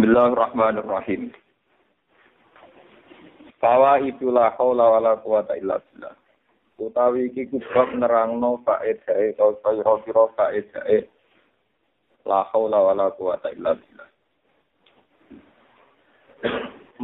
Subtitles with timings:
[0.00, 1.28] Bismillahirrahmanirrahim.
[3.60, 6.16] Fawa itulah haula wala quwata illa billah.
[6.80, 11.04] Utawi iki kubab nerangno faedahe kau kira-kira faedahe
[12.24, 14.08] la haula wala quwata illa billah.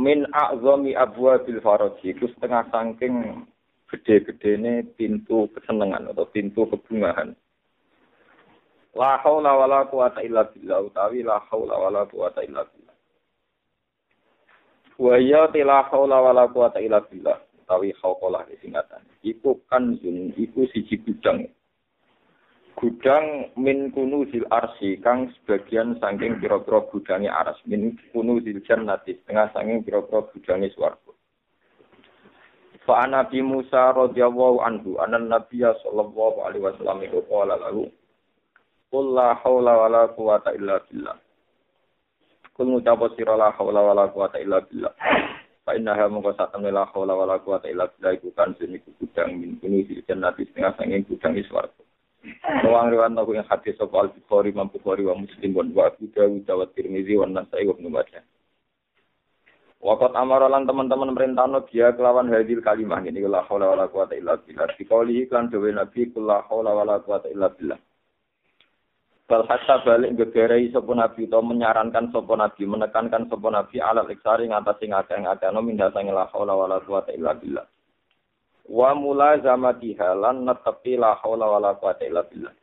[0.00, 3.44] Min a'zami abwabil faraji itu setengah saking
[3.92, 7.36] gede-gedene pintu kesenangan atau pintu kebungahan.
[8.96, 12.96] La haula wala quwata illa billah utawi la haula wala quwata illa billah.
[14.96, 17.36] Wa ya la haula wala quwata illa billah
[17.66, 19.02] utawi hauqalah singkatan.
[19.20, 21.50] Iku kan yun iku siji gudang.
[22.78, 29.82] Gudang min kunuzil arsi kang sebagian saking pira-pira gudange aras min kunuzil jannati setengah saking
[29.82, 31.12] pira-pira gudange swarga.
[32.86, 37.90] Fa Nabi Musa radhiyallahu anhu anan Nabiya sallallahu alaihi wasallam iku qala lahu
[38.96, 41.20] Qul la haula wala quwata illa billah.
[42.56, 44.88] Kul ngucapa sira la haula wala quwata illa billah.
[45.68, 49.60] Fa innaha mongko satemene la haula wala quwata illa billah iku kan iku gudang min
[49.60, 51.84] kuni di jannati setengah sanging gudang swarga.
[52.64, 56.66] Wong riwayat nopo yang hadis sapa Al-Bukhari, Imam Bukhari wa Muslim wa Abu Dawud wa
[56.72, 58.24] Tirmizi wa Nasai wa Ibnu Majah.
[59.84, 64.72] Wakat amaralan teman-teman merintahno dia kelawan hadil kalimah ini la haula wala quwata illa billah.
[64.72, 67.76] Dikauli iklan dewe Nabi kula haula wala quwata illa billah.
[69.26, 74.46] Bal hatta balik gegerei sapa nabi to menyarankan sapa nabi menekankan sapa nabi alal iksari
[74.46, 74.86] ngatasi
[75.50, 77.66] no minda sange la haula wala quwata illa billah.
[78.70, 82.54] Wa mulazamatiha lan netepi la haula wala quwata illa billah.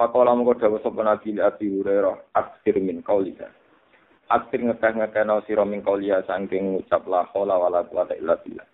[0.00, 3.52] Pakola mengko dawuh sapa nabi Abi Hurairah akhir min qaulika.
[4.32, 8.64] Akhir ngekeh no sira min qauliya saking ngucap la haula wala quwata illa billah.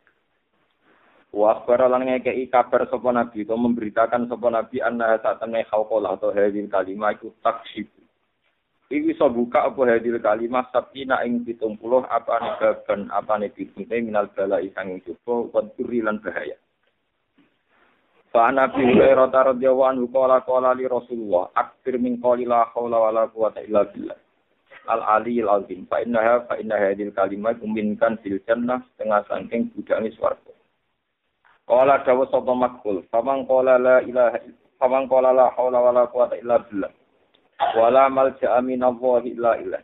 [1.35, 6.31] Wa akhbara lan ngekei kabar sapa nabi atau memberitakan sapa nabi anna satamne khauqalah atau
[6.31, 7.91] hadil kalimah iku taksib.
[8.87, 11.75] Iki iso buka apa hadil kalimah sabina ing 70
[12.07, 16.55] apa ne baban apa ne pitune minal bala isang coba waduri lan bahaya.
[18.31, 23.27] Fa Nabi Hurairah radhiyallahu anhu qala qala li Rasulullah akthir min qali la haula wala
[23.33, 24.19] quwata illa billah.
[24.87, 29.75] Al Ali al azim fa innaha fa inna hadil kalimah minkan fil jannah setengah saking
[29.75, 30.46] budangi swarga.
[31.67, 34.39] Qala dawu sapa makul, famang qala la ilaha
[34.79, 36.95] famang qala la haula wala quwata illa billah.
[37.75, 39.83] Wala malja'a minallahi illa illah.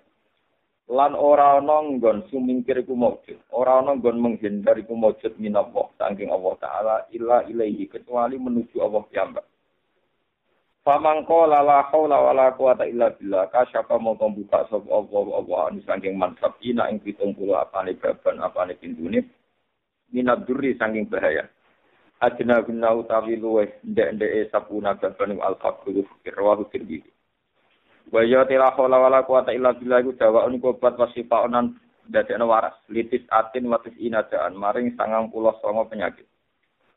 [0.94, 6.30] Lan ora ana nggon sumingkir iku maujud, ora ana nggon menghindar iku maujud minallah saking
[6.30, 9.46] Allah taala illa ilaihi kecuali menuju Allah piyambak.
[10.86, 15.80] Famang qala la haula wala quwata illa billah kasyafa mongko buka sapa Allah Allah anu
[15.82, 19.26] saking mansab ina ing 70 apane baban apane pintune
[20.14, 21.46] minad durri saking bahaya.
[22.22, 27.10] Adina guna utawi luweh ndek-ndeke sapuna babanu al-faqru fikir wa tirmidzi
[28.14, 31.74] wa ya tila hawla wala quwata illa billah iku dawa niku obat wasifa onan
[32.06, 36.26] dadekno waras litis atin watis inadaan maring sangang puluh songo penyakit.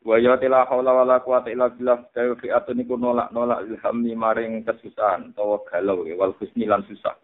[0.05, 4.61] Wa ya tila hawla wala quwata illa billah dawa fi atun niku nolak-nolak ilhami maring
[4.67, 7.15] kesusahan utawa galau wal husni lan susah.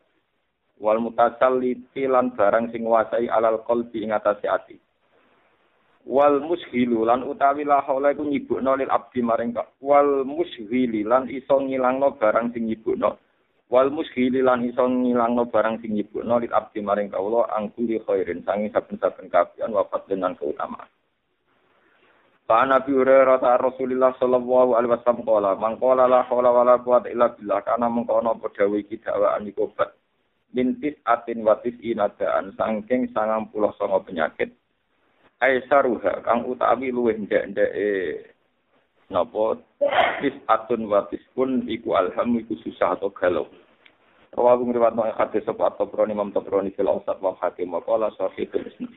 [0.82, 4.48] Wal mutasalliti lan barang sing wasai alal qalbi ing atase
[6.06, 11.62] wal mushilu lan utawi la haula iku nyibukno lil abdi maring wal mushili lan iso
[11.62, 13.18] ngilangno barang sing nyibukno.
[13.72, 18.74] Wal mushili lan iso ngilangno barang sing nyibukno lil abdi maring kawula angkuli khairin sangi
[18.74, 20.90] saben-saben kabian wafat dengan keutamaan.
[22.52, 27.08] Pak Nabi Hurairah ta Rasulullah sallallahu alaihi wasallam qala man qala la haula wala quwata
[27.08, 29.96] illa billah kana mengkono padha iki dakwaan iku bat
[30.52, 34.52] mintis atin watis inadaan saking sangang puluh songo penyakit
[35.42, 38.30] aisaruha kang utawi luwih ndek-ndeke
[39.10, 39.58] napa
[40.22, 43.50] tis atun watis pun iku alham iku susah atau galau
[44.32, 48.48] Rawahu ngriwat no hadis sapa Tabrani Imam Tabrani fil Awsat wa Hakim wa qala sahih
[48.48, 48.96] Isnad.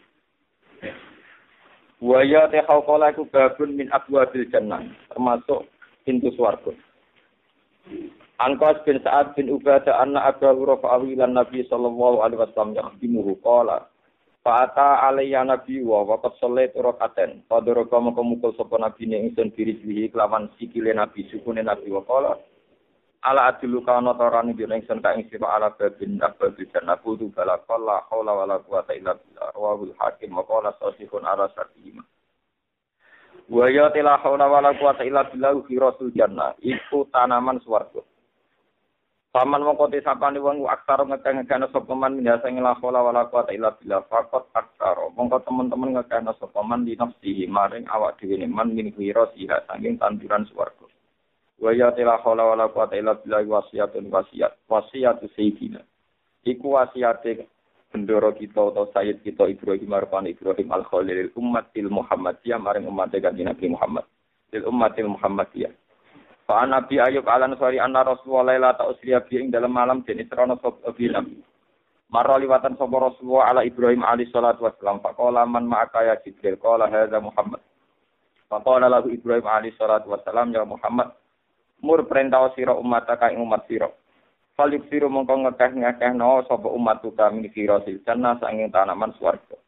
[1.99, 5.67] Wa ya ta qala iku babun min abwabil jannah termasuk
[6.07, 6.71] pintu swarga.
[8.39, 13.91] Angkas bin Sa'ad bin Ubadah anna Abu Hurairah awilan Nabi sallallahu alaihi wasallam yahdimuhu qala
[14.45, 17.41] Fa'ata alaiya nabi wa waqat sholat rakaten.
[17.49, 22.05] Fadoroka maka mukul sopa nabi ni ingsun diri jlihi kelawan sikile nabi sukune nabi wa
[22.05, 22.37] kala.
[23.25, 27.57] Ala adilu kana tarani bi ingsun ka ing sira ala babin ababil jannah kudu bala
[27.65, 29.49] qalla haula wala quwata illa billah.
[29.57, 32.05] Rawahul hakim wa qala sahihun ala sartihima.
[33.49, 36.53] Wa ya tila haula wala quwata illa billah fi rasul jannah.
[36.61, 38.05] Iku tanaman swarga.
[39.35, 43.51] Paman mongko te sapane wong aksar ngekeh-ngekehna sapa man minasa ing la haula wala quwata
[43.51, 44.95] illa billah faqat aksar.
[45.11, 49.99] Mongko teman-teman ngekehna sapa man di nafsihi maring awak dhewe man min khira siha saking
[49.99, 50.87] tanduran swarga.
[51.59, 55.83] Wa ya la haula wala quwata illa billah wasiyatun wasiyat wasiyatu sayyidina.
[56.47, 57.51] Iku wasiate
[57.91, 63.51] bendoro kita atau sayyid kita Ibrahim Arfan Ibrahim Al Khalil umatil Muhammadiyah maring umat kanjeng
[63.51, 64.07] Nabi Muhammad.
[64.55, 65.75] Lil umatil Muhammadiyah.
[66.45, 70.85] Fa Nabi Ayub alan sori anna Rasulullah la ta bi dalam malam den isrono sop
[70.85, 71.41] Nabi.
[72.13, 75.01] Marra liwatan sapa Rasulullah ala Ibrahim alaihi salatu wassalam.
[75.01, 77.59] Faqala man ma'aka ya Jibril qala hadza Muhammad.
[78.47, 81.11] Faqala lahu Ibrahim alaihi salatu wassalam ya Muhammad
[81.85, 83.89] mur perintah sira umat ing umat sira.
[84.57, 89.61] Falik sira mongko ngekeh no sapa umat kami sira silcana sanging tanaman swarga.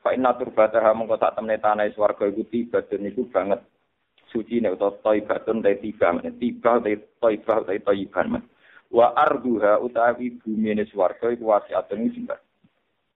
[0.00, 2.80] Fa inna turbataha mongko sak temne tanah swarga iku tiba
[3.28, 3.60] banget
[4.30, 6.90] suci nek utawa thaibatun ta tiba men tiba ta
[7.20, 8.42] thaibah ta thaiban men
[8.90, 12.26] wa arduha utawi bumi ne swarga iku wasiatun sing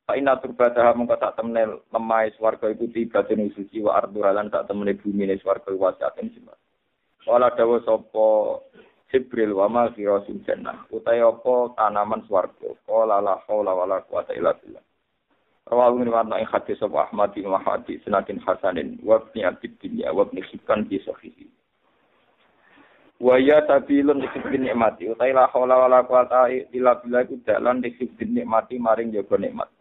[0.05, 4.50] Fa inna turbataha mongko tak temne lemah swarga iku tiba den suci wa arduha lan
[4.50, 6.44] tak temne bumi ne swarga iku wasiatun sing
[7.25, 8.26] Wala dawa sapa
[9.08, 12.69] Jibril wa ma utawi apa tanaman swarga?
[12.84, 14.82] Qala la haula wala quwata illa billah
[15.64, 20.12] Rawahu min warna ing hadis sapa Ahmad bin Mahdi sinakin hasanin wa ibn Abid Dunya
[20.12, 21.49] wa ibn Hibban bi sahihi.
[23.16, 28.37] Wa ya tabilun disibin nikmati utai la haula wala quwata illa billah iku dalan disibin
[28.37, 29.72] nikmati maring jaga nikmat.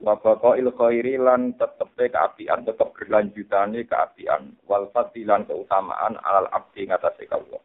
[0.00, 0.16] Wa
[0.56, 7.60] il khairi lan tetepe kaapian tetep berlanjutane kaapian wal fadilan keutamaan alal abdi ngatasé kawula.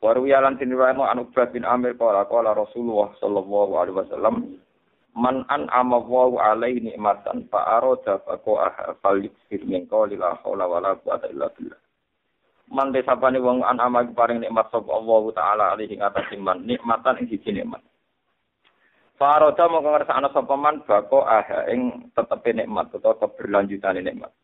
[0.00, 4.34] Warwiyalan tinriwayatno anu bin Amir qala qala Rasulullah sallallahu alaihi wasallam
[5.14, 11.30] man an amawu alaihi nikmatan fa arada faqaha falyukfir min qawli la haula wala quwata
[11.30, 11.78] illa billah.
[12.74, 17.30] Man desapane wong an amagi paring nikmat sapa Allah taala alaihi ngatasi man nikmatan ing
[17.30, 17.78] siji nikmat.
[19.14, 24.34] Fa arada mongko ngersakno sapa man baqaha ing tetepe nikmat utawa keberlanjutan nikmat.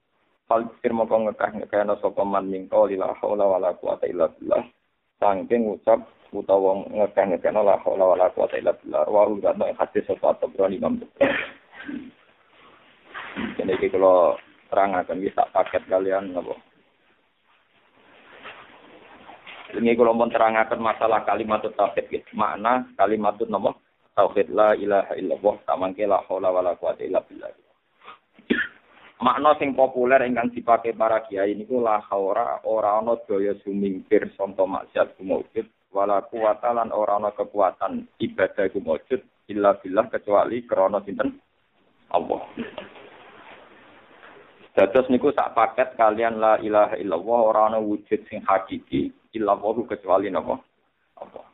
[0.47, 4.63] Falyukfir mongko ngekah ngekahno sapa man min qawli la haula wala quwata illa billah.
[5.19, 10.79] Saking ucap utawa ngekeh-ngekeh la haula wala quwata illa billah wa rugatno hadis sapa Tabrani
[10.79, 11.03] Imam
[13.59, 14.39] Jadi iki kalau
[14.71, 16.55] terangaken wis tak paket kalian napa.
[19.71, 22.27] Ini kalau mau terangkan masalah kalimat tauhid gitu.
[22.35, 23.79] Makna kalimat napa?
[24.19, 27.55] Tauhid la ilaha illallah tak mangke la haula wala quwata illa billah.
[29.21, 34.65] Makna sing populer ingkang dipakai para kiai niku la haura ora ana daya sumingkir sonto
[34.65, 39.21] maksiat kumujud wala kuwata lan ora ana kekuatan ibadah iku wujud
[39.51, 41.35] illa billah kecuali krana sinten
[42.15, 42.43] Allah.
[44.71, 49.77] Dados niku sak paket kalian la ilaha illallah ora ana wujud sing hakiki illa Allah
[49.87, 50.63] kecuali napa
[51.19, 51.45] Allah.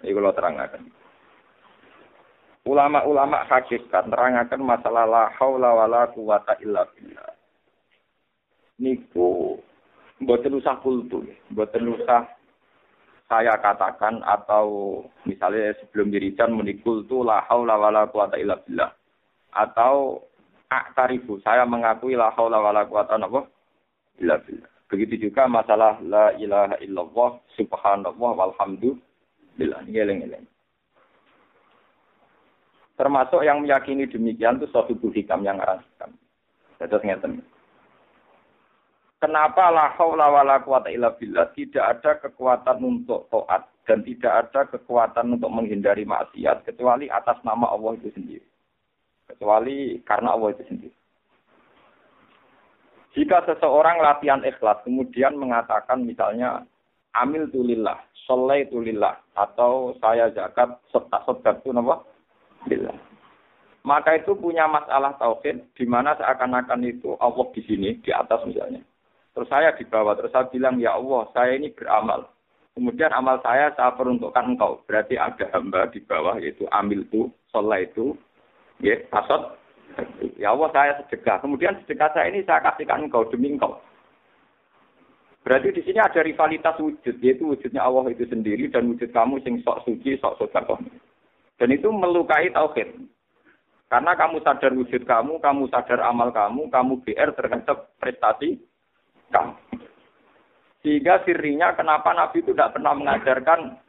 [0.00, 0.84] Iku kula terangaken.
[2.64, 7.30] Ulama-ulama hakikat nerangaken masalah la haula wala quwata illa billah.
[8.80, 9.60] Niku
[10.24, 11.20] mboten usah kultu,
[11.52, 12.24] mboten usah
[13.26, 18.92] saya katakan atau misalnya sebelum dirijan menikul tu la haula wala quwata illa billah.
[19.54, 20.26] Atau
[20.68, 24.70] aktarifu saya mengakui la haula wala quwata illa billah.
[24.88, 29.80] Begitu juga masalah la ilaha illallah subhanallah walhamdulillah.
[29.88, 30.46] Ini eleng-eleng
[32.94, 36.10] termasuk yang meyakini demikian itu suatu hikam yang arah hikam.
[36.78, 37.42] Terus ngeten.
[39.24, 44.68] Kenapa la haula wala quwata illa billah tidak ada kekuatan untuk taat dan tidak ada
[44.68, 48.44] kekuatan untuk menghindari maksiat kecuali atas nama Allah itu sendiri.
[49.24, 50.96] Kecuali karena Allah itu sendiri.
[53.16, 56.60] Jika seseorang latihan ikhlas kemudian mengatakan misalnya
[57.16, 61.96] amil tulillah, soleh tulillah, atau saya zakat setak itu nama
[62.68, 63.00] billah.
[63.88, 68.84] Maka itu punya masalah tauhid di mana seakan-akan itu Allah di sini di atas misalnya
[69.34, 72.30] Terus saya dibawa, terus saya bilang, ya Allah, saya ini beramal.
[72.74, 74.78] Kemudian amal saya saya peruntukkan engkau.
[74.86, 78.14] Berarti ada hamba di bawah, yaitu amil itu, sholat itu,
[78.78, 79.58] ya, asot.
[80.38, 81.42] Ya Allah, saya sedekah.
[81.42, 83.78] Kemudian sedekah saya ini saya kasihkan engkau demi engkau.
[85.42, 89.60] Berarti di sini ada rivalitas wujud, yaitu wujudnya Allah itu sendiri dan wujud kamu sing
[89.60, 90.78] sok suci, sok sodakoh.
[91.58, 92.90] Dan itu melukai tauhid.
[93.92, 98.58] Karena kamu sadar wujud kamu, kamu sadar amal kamu, kamu BR terhadap prestasi
[99.34, 99.54] kamu.
[100.86, 103.80] Sehingga sirinya kenapa Nabi itu tidak pernah mengajarkan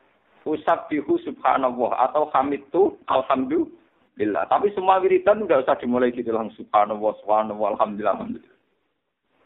[0.48, 4.48] usab bihu subhanallah atau hamid itu alhamdulillah.
[4.48, 8.56] Tapi semua wiridan tidak usah dimulai gitu langsung subhanallah, subhanallah, alhamdulillah, alhamdulillah.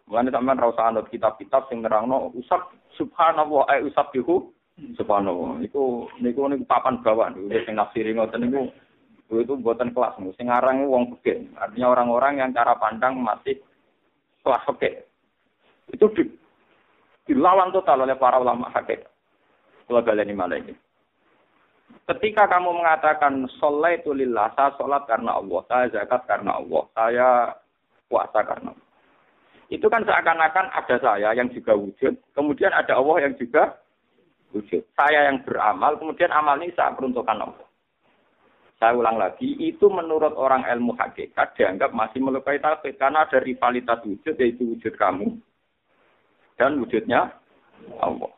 [0.10, 0.29] Mulane
[0.74, 4.53] usah anut kitab-kitab sing nerangno usab subhanallah eh usab bihu
[4.98, 5.62] subhanallah.
[5.65, 8.70] Iku niku niku papan bawah niku sing nafsiri ngoten niku
[9.29, 11.50] itu buatan kelas sing aran wong pekeh.
[11.58, 13.62] Artinya orang-orang yang cara pandang masih
[14.41, 15.09] kelas pekeh.
[15.93, 16.24] Itu di,
[17.29, 19.10] dilawan total oleh para ulama hakikat.
[19.89, 20.74] Kalau ini malah ini.
[22.05, 27.27] Ketika kamu mengatakan sholat itu lillah, saya sholat karena Allah, saya zakat karena Allah, saya
[28.05, 28.88] puasa karena Allah.
[29.69, 33.77] Itu kan seakan-akan ada saya yang juga wujud, kemudian ada Allah yang juga
[34.53, 34.81] wujud.
[34.98, 37.67] Saya yang beramal, kemudian amal ini saya peruntukkan Allah.
[38.81, 44.01] Saya ulang lagi, itu menurut orang ilmu hakikat dianggap masih melukai tauhid karena ada rivalitas
[44.01, 45.38] wujud yaitu wujud kamu
[46.60, 47.32] dan wujudnya
[48.04, 48.30] Allah.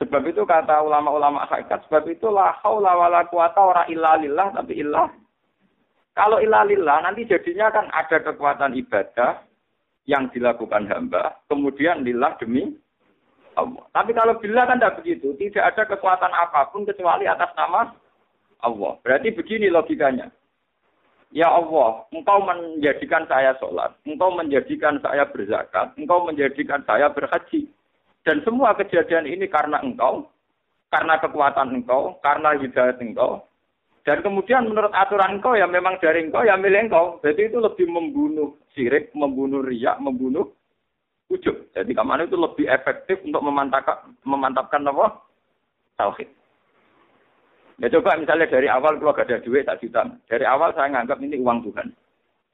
[0.00, 4.80] Sebab itu kata ulama-ulama hakikat, sebab itu la haula wala quwata ora illa lillah tapi
[4.80, 5.08] illah.
[6.16, 9.44] Kalau illa lillah nanti jadinya kan ada kekuatan ibadah
[10.08, 12.76] yang dilakukan hamba, kemudian lillah demi
[13.56, 13.84] Allah.
[13.92, 17.92] Tapi kalau bila kan tidak begitu, tidak ada kekuatan apa pun kecuali atas nama
[18.60, 18.92] Allah.
[19.00, 20.28] Berarti begini logikanya.
[21.36, 27.68] Ya Allah, engkau menjadikan saya sholat, engkau menjadikan saya berzakat, engkau menjadikan saya berhaji.
[28.24, 30.32] Dan semua kejadian ini karena engkau,
[30.88, 33.44] karena kekuatan engkau, karena hidayat engkau.
[34.08, 37.20] Dan kemudian menurut aturan engkau ya memang dari engkau ya milik engkau.
[37.20, 40.56] Jadi itu lebih membunuh sirik, membunuh riak, membunuh
[41.28, 41.68] ujub.
[41.76, 45.20] Jadi ke mana itu lebih efektif untuk memantapkan, memantapkan apa?
[46.00, 46.32] Tauhid.
[47.76, 50.08] Ya coba misalnya dari awal kalau gak ada duit tak juta.
[50.32, 51.92] Dari awal saya nganggap ini uang Tuhan.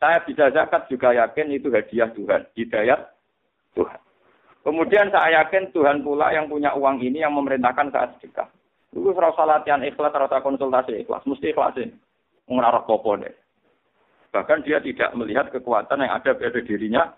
[0.02, 3.00] Saya bisa zakat juga yakin itu hadiah Tuhan, hidayat
[3.78, 4.00] Tuhan.
[4.66, 8.50] Kemudian saya yakin Tuhan pula yang punya uang ini yang memerintahkan saat sedekah.
[8.90, 11.22] Itu rasa latihan ikhlas, rasa konsultasi ikhlas.
[11.22, 11.94] Mesti ikhlas ini.
[12.50, 13.30] Mengarah popo deh.
[14.34, 17.14] Bahkan dia tidak melihat kekuatan yang ada pada dirinya.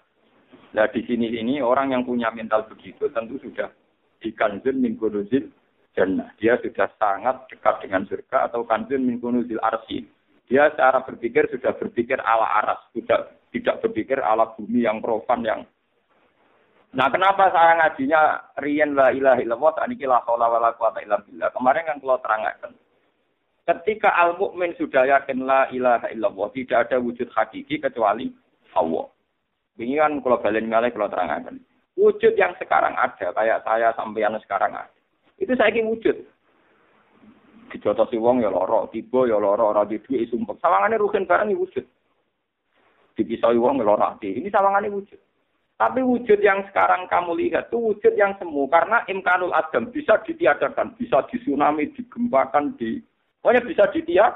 [0.77, 3.71] Nah di sini ini orang yang punya mental begitu tentu sudah
[4.19, 5.47] di kanzun min kunuzil
[5.95, 6.31] jannah.
[6.43, 10.05] Dia sudah sangat dekat dengan surga atau kanzun min kunuzil arsi.
[10.51, 15.63] Dia secara berpikir sudah berpikir ala aras, tidak tidak berpikir ala bumi yang profan yang
[16.95, 21.19] Nah, kenapa saya ngajinya riyen la ilaha illallah tak niki la haula wala quwata illa
[21.27, 21.51] billah.
[21.51, 22.71] Kemarin kan kalau terangkan.
[23.67, 28.31] Ketika al mukmin sudah yakin la ilaha illallah, tidak ada wujud hakiki kecuali
[28.79, 29.11] Allah.
[29.75, 31.59] Ini kan kalau balen malih kalau terangkan.
[31.99, 34.94] Wujud yang sekarang ada, kayak saya sampeyan sekarang ada.
[35.38, 36.17] Itu saya ingin wujud.
[37.75, 40.62] Dijotosi wong ya loro, tiba ya loro, ora di duit sumpek.
[40.62, 41.83] Sawangane rugen barang wujud.
[43.19, 45.19] Dipisau wong ya loro Ini sawangane wujud.
[45.75, 50.95] Tapi wujud yang sekarang kamu lihat itu wujud yang semu karena imkanul adam bisa ditiadakan,
[50.95, 53.03] bisa disunami, digempakan, di
[53.43, 54.33] pokoknya bisa ditiak.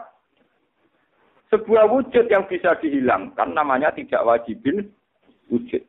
[1.49, 4.91] Sebuah wujud yang bisa dihilangkan namanya tidak wajibin
[5.49, 5.81] wujud.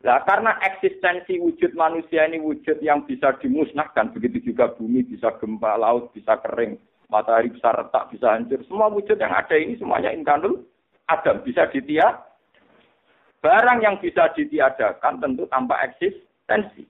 [0.00, 5.76] Nah, karena eksistensi wujud manusia ini wujud yang bisa dimusnahkan, begitu juga bumi bisa gempa,
[5.76, 6.80] laut bisa kering,
[7.12, 8.64] matahari bisa retak, bisa hancur.
[8.64, 10.64] Semua wujud yang ada ini semuanya imkanul
[11.04, 12.30] adam bisa ditiak
[13.40, 16.84] Barang yang bisa ditiadakan tentu tanpa eksistensi.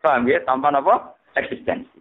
[0.00, 0.40] Paham ya?
[0.48, 1.20] Tanpa apa?
[1.36, 2.00] Eksistensi.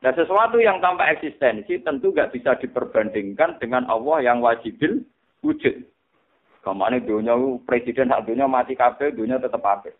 [0.00, 5.02] Nah sesuatu yang tanpa eksistensi tentu nggak bisa diperbandingkan dengan Allah yang wajibil
[5.42, 5.74] wujud.
[6.60, 7.32] Kamane dunya
[7.64, 9.96] presiden sak dunya mati kabeh dunya tetep apik.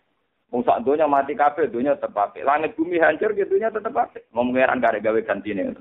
[0.52, 2.44] Wong sak dunya mati kabeh dunya tetep apik.
[2.44, 4.28] Langit bumi hancur ge dunya tetep apik.
[4.36, 5.72] Ngomong ngeran gawe gawe gantine.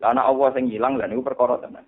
[0.00, 1.84] Lah ana Allah sing ilang lah niku perkara tenan.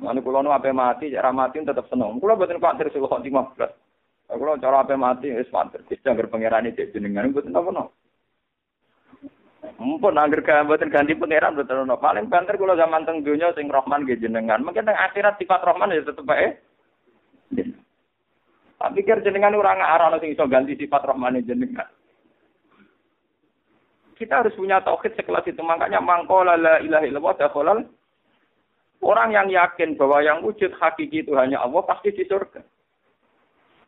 [0.00, 2.16] Mane kula nu ape mati, cara mati tetep seneng.
[2.20, 4.32] Kula boten kuatir sik kok 15.
[4.32, 5.84] Kula cara ape mati wis kuatir.
[5.88, 7.92] Dijangger pangerane dek jenengan boten apa-apa.
[9.80, 11.96] Mumpun angger buatin ganti pangeran buatin no.
[11.96, 14.60] Paling banter kulo zaman teng dunia sing rohman jenengan.
[14.60, 16.52] Mungkin teng akhirat sifat rohman ya tetep bae.
[18.78, 21.88] Tak pikir jenengan arah sing iso ganti sifat rohman jenengan.
[24.14, 25.58] Kita harus punya tauhid sekelas itu.
[25.64, 27.82] Makanya mangkola la illallah dakhalal
[29.04, 32.64] Orang yang yakin bahwa yang wujud hakiki itu hanya Allah pasti di surga.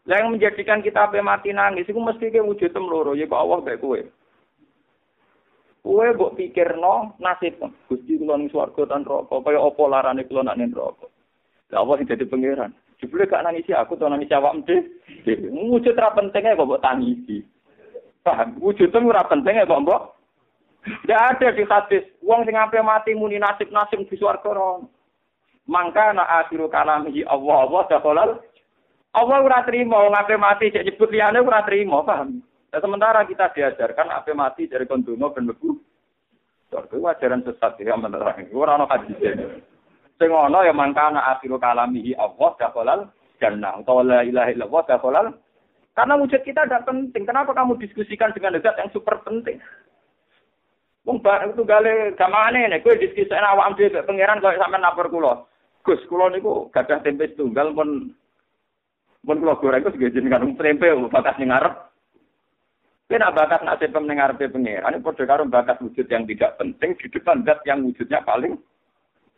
[0.04, 4.04] Yang menjadikan kita sampai mati nangis itu mesti ke wujud temloro ya Allah baik kue.
[5.86, 10.58] Kue mbok pikirno nasib Gusti kula ning swarga tan neraka kaya apa larane kula nak
[10.58, 11.06] ning neraka.
[11.70, 12.74] Lah Allah sing dadi pangeran.
[12.98, 15.46] Jebule gak nangisi aku to nangisi awakmu dhewe.
[15.46, 17.46] Wujud ra pentingnya kok mbok tangisi.
[18.26, 18.58] Paham?
[18.58, 20.02] Wujud pentingnya kok mbok
[20.86, 22.04] tidak ada di hadis.
[22.22, 24.82] Wong sing sampai mati muni nasib-nasib di swarga
[25.66, 28.30] Mangka na akhiru kalamihi Allah Allah dakhalal
[29.18, 32.38] Allah ora trimo ngape mati cek nyebut liyane ora trimo paham.
[32.76, 35.80] Nah, sementara kita diajarkan ape mati dari kondono ben mlebu
[36.68, 38.52] surga ajaran sesat ya menerang.
[38.52, 39.16] Ora ana hadis.
[40.20, 43.08] Sing ana ya mangka na akhiru kalamihi Allah dakhalal
[43.40, 45.26] jannah utawa la ilaha illallah dakhalal
[45.96, 47.24] karena wujud kita tidak penting.
[47.24, 49.56] Kenapa kamu diskusikan dengan zat yang super penting?
[51.08, 55.48] Wong itu gale gamane nek kowe diskusi awak dhewe pangeran kok sampean lapor kula.
[55.80, 58.12] Gus, kula niku gadah tempe setunggal pun
[59.24, 61.86] pun kula goreng kok juga jenengan tempe batas ning ngarep.
[63.06, 67.06] Kowe nak bakat nasib ning ngarepe pangeran, padha karo bakat wujud yang tidak penting di
[67.06, 68.58] depan zat yang wujudnya paling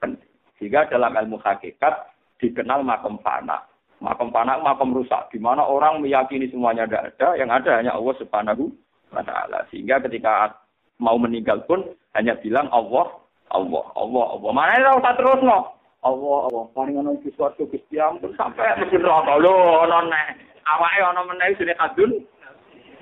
[0.01, 0.33] penting.
[0.57, 2.09] Sehingga dalam ilmu hakikat
[2.41, 3.61] dikenal makom fana.
[4.01, 8.15] Makom fana makom rusak, di mana orang meyakini semuanya tidak ada, yang ada hanya Allah
[8.17, 8.73] Subhanahu
[9.13, 9.61] wa taala.
[9.69, 10.57] Sehingga ketika
[10.97, 11.85] mau meninggal pun
[12.17, 13.21] hanya bilang Allah,
[13.53, 14.51] Allah, Allah, Allah.
[14.57, 15.59] Mana ora usah terus no.
[16.07, 21.03] Allah, Allah, paling ono iki suatu Gusti ampun sampai mesti neraka lho ono nek awake
[21.03, 22.23] ono meneh sine kadun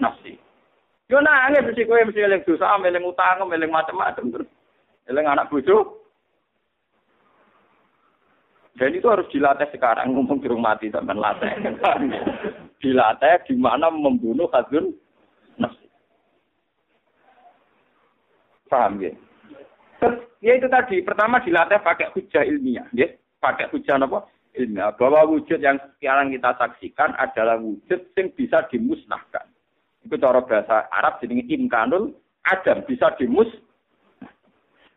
[0.00, 0.45] nafsi.
[1.06, 4.50] Yo nangis mesti kowe mesti eling dosa, eling utang, eling macam-macam terus.
[5.06, 6.02] Eling anak bojo.
[8.76, 11.48] Dan itu harus dilatih sekarang, ngomong di rumah mati sampai latih.
[12.82, 14.92] dilatih di mana membunuh hadun.
[18.66, 19.14] Paham ya?
[20.42, 23.08] Ya itu tadi, pertama dilatih pakai hujah ilmiah, ya.
[23.40, 24.26] Pakai hujah apa?
[24.58, 24.92] Ilmiah.
[24.98, 29.55] Bahwa wujud yang sekarang kita saksikan adalah wujud yang bisa dimusnahkan.
[30.06, 32.14] Itu cara bahasa Arab jadi imkanul
[32.46, 33.50] adam bisa dimus.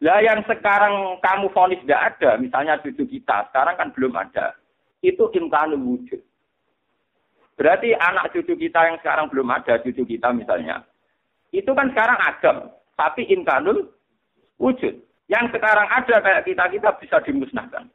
[0.06, 4.56] Lah yang sekarang kamu vonis tidak ada, misalnya cucu kita, sekarang kan belum ada.
[5.02, 6.22] Itu imkanul wujud.
[7.58, 10.86] Berarti anak cucu kita yang sekarang belum ada, cucu kita misalnya.
[11.52, 12.58] Itu kan sekarang adam,
[12.96, 13.92] tapi imkanul
[14.62, 14.94] wujud.
[15.28, 17.90] Yang sekarang ada kayak kita-kita bisa dimusnahkan.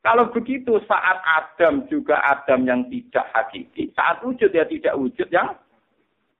[0.00, 5.52] Kalau begitu saat Adam juga Adam yang tidak hakiki, saat wujud ya tidak wujud yang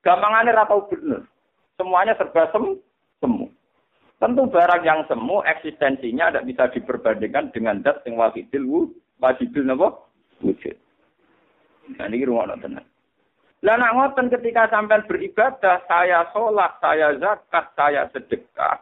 [0.00, 1.28] Gampangannya ratau bener.
[1.76, 2.76] Semuanya serba sem
[3.20, 3.48] semu.
[4.20, 9.88] Tentu barang yang semu eksistensinya tidak bisa diperbandingkan dengan dat yang wajibul wajibul napa
[10.44, 10.76] wujud.
[11.96, 12.84] Nah ini rumah tenan.
[13.60, 18.80] Lah nak ngoten ketika sampai beribadah, saya sholat, saya zakat, saya sedekah,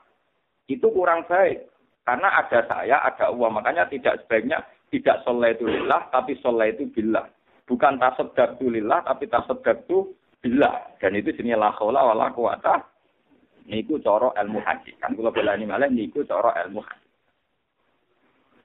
[0.70, 1.66] itu kurang baik.
[2.06, 3.58] Karena ada saya, ada uang.
[3.58, 4.62] Makanya tidak sebaiknya
[4.94, 7.26] tidak sholat itu lillah, tapi sholat itu billah.
[7.66, 10.70] Bukan tasoddak itu tapi tasoddak itu bila
[11.02, 12.84] dan itu jenis la haula wala quwata
[13.66, 17.08] niku cara ilmu hadis kan kula belani malah niku cara ilmu hadis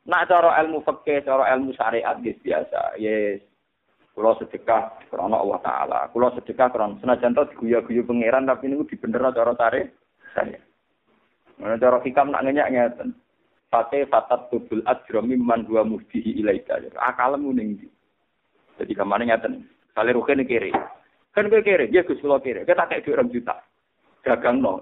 [0.03, 3.00] Nak cara ilmu fikih, cara ilmu syariat guys biasa.
[3.00, 3.39] Yes.
[4.12, 6.00] Kula sedekah karena Allah taala.
[6.12, 9.95] Kula sedekah karena senajan to diguyu-guyu pangeran tapi niku dibener cara tarik
[10.36, 10.60] saya.
[11.58, 13.10] Mana cara hikam nak ngenyak ngeten.
[13.71, 16.78] Fate fatat tubul ajra mimman dua muhdihi ilaika.
[17.00, 17.88] Akalmu ning ndi?
[18.78, 19.65] Jadi ke mana ngeten.
[19.97, 20.76] Kali rugen kiri.
[21.34, 22.62] Kan gue kere, ya Gus kula kere.
[22.62, 23.58] Kita kayak duit juta.
[24.22, 24.78] Dagang no.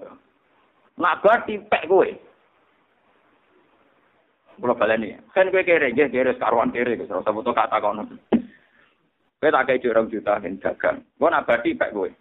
[1.00, 2.12] Nak berarti pek gue.
[4.60, 5.16] Kula baleni.
[5.32, 7.00] Kan gue kere, ya kere sekaruan kere.
[7.00, 8.04] Gus rasa foto kata kono.
[9.40, 10.96] Gue tak kayak duit juta kan dagang.
[11.16, 12.12] Gue nak berarti pek gue.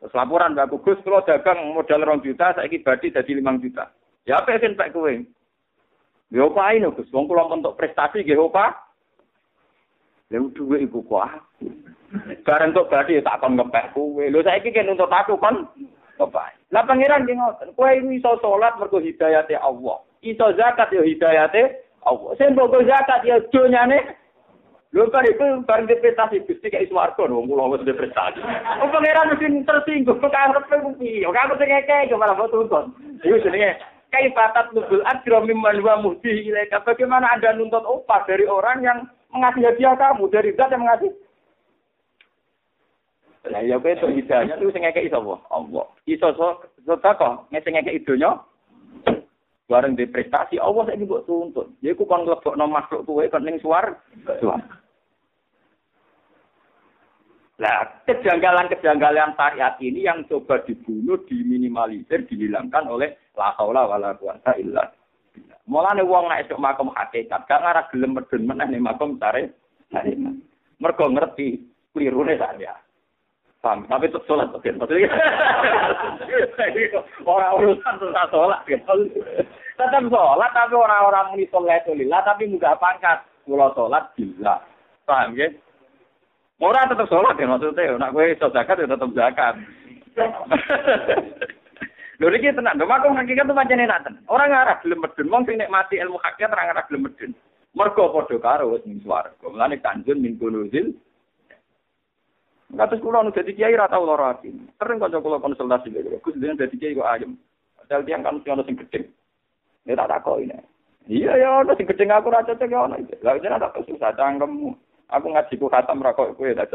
[0.00, 3.92] Terus laporan Mbak Gus, kalau dagang modal rong juta, saya badi jadi limang juta.
[4.24, 5.28] Ya apa yang pek gue?
[6.32, 7.08] Ya apa ini Gus?
[7.12, 8.76] Wong kula untuk prestasi nggih apa?
[10.30, 11.40] Lha duwe ibu kuah.
[12.42, 14.24] Bareng kok berarti tak kon ngepek kowe.
[14.26, 15.70] Lho saiki kan untuk aku kon
[16.18, 16.50] ngepek.
[16.74, 20.02] Lah pangeran ki ngoten, kowe iso salat mergo hidayate Allah.
[20.22, 22.30] Iso zakat ya hidayate Allah.
[22.34, 24.18] Sing mbok zakat ya donyane
[24.90, 28.42] Lho kan itu bareng depresi Gusti kayak swarga dong, kula wis depresi.
[28.82, 31.22] Oh pangeran mesti tersinggung kok arep kuwi.
[31.22, 32.90] Kok aku sing ngekek malah foto tuntun.
[33.22, 33.78] Iku jenenge
[34.10, 36.82] kaifatat nubul ajra mimman wa muhdi ilaika.
[36.82, 38.98] Bagaimana Anda nuntut upah dari orang yang
[39.30, 41.14] mengasih hadiah kamu, dari zat yang mengasih
[43.48, 45.40] lah ya kowe untuk hidayahnya itu sing ngekeki sapa?
[45.48, 45.86] Allah.
[46.04, 48.36] Iso sedekah sing ngekeki donya.
[49.64, 51.72] Bareng di prestasi Allah saiki mbok tuntut.
[51.80, 53.96] Ya iku kon mlebokno makhluk kowe kon ning suar.
[57.60, 64.80] Lah, kejanggalan-kejanggalan syariat ini yang coba dibunuh, diminimalisir, dihilangkan oleh la haula wala quwata illa.
[65.68, 69.52] Mulane wong nek esuk makom hakikat, gak ngarah gelem medun meneh ning makom tarik.
[70.80, 71.60] Mergo ngerti
[71.92, 72.80] klirune saya.
[73.60, 73.84] Paham?
[73.84, 74.48] Tapi tetap sholat.
[74.56, 74.72] Okay.
[74.72, 75.12] Maksudnya,
[77.28, 78.64] orang urusan susah sholat.
[78.64, 83.20] Tetap sholat, tapi orang-orang ini sholat lillah, tapi mudah pangkat.
[83.44, 84.64] Kalau sholat, gila.
[85.04, 85.52] Paham ya?
[86.60, 88.00] Orang tetap sholat ya maksudnya.
[88.00, 89.54] Nak gue sholat zakat ya tetap zakat.
[92.20, 94.20] Lho iki tenan, lho makung hakikat tuh pancene nak tenan.
[94.28, 97.32] Ora ngarah gelem medun, wong sing nikmati ilmu hakikat ora ngarah gelem medun.
[97.72, 99.32] Mergo padha karo wis ning swarga.
[99.40, 100.92] Mulane kanjeng min kunuzil
[102.70, 104.54] Kados kula nu dadi kiai ra tau lara ati.
[104.78, 106.22] Sering kanca kula konsultasi lho.
[106.22, 107.34] Gus dengan dadi kiai kok ayem.
[107.74, 109.10] Padahal tiang kan ono sing gedhe.
[109.90, 110.62] Ya tak takoki nek.
[111.10, 112.94] Iya ya ono sing gedhe aku ra cocok ya ono.
[113.26, 114.70] Lah jeneng tak susah cangkemmu.
[115.10, 116.70] Aku ngaji ku khatam ra kok kowe tak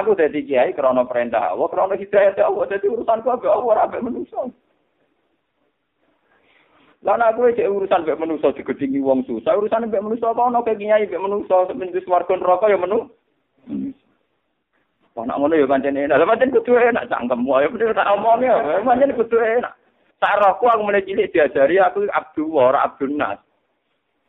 [0.00, 2.64] Aku dadi kiai krana perintah Allah, krana hidayah Allah.
[2.64, 4.48] Dadi urusanku ambek Allah ora ambek manusa.
[7.04, 10.64] Lah nek kowe cek urusan mbek manusa digedhingi wong susah, urusan mbek manusa apa ono
[10.64, 13.12] kiai mbek manusa wis warga neraka ya menu.
[15.18, 16.18] Wah, nak ngono ya pancen enak.
[16.22, 18.78] Lah pancen kudu enak cangkem wae bener tak omongi ya.
[18.86, 19.72] Pancen kudu enak.
[20.20, 23.40] Sarahku aku mulai cilik diajari aku abdu ora abdun nas.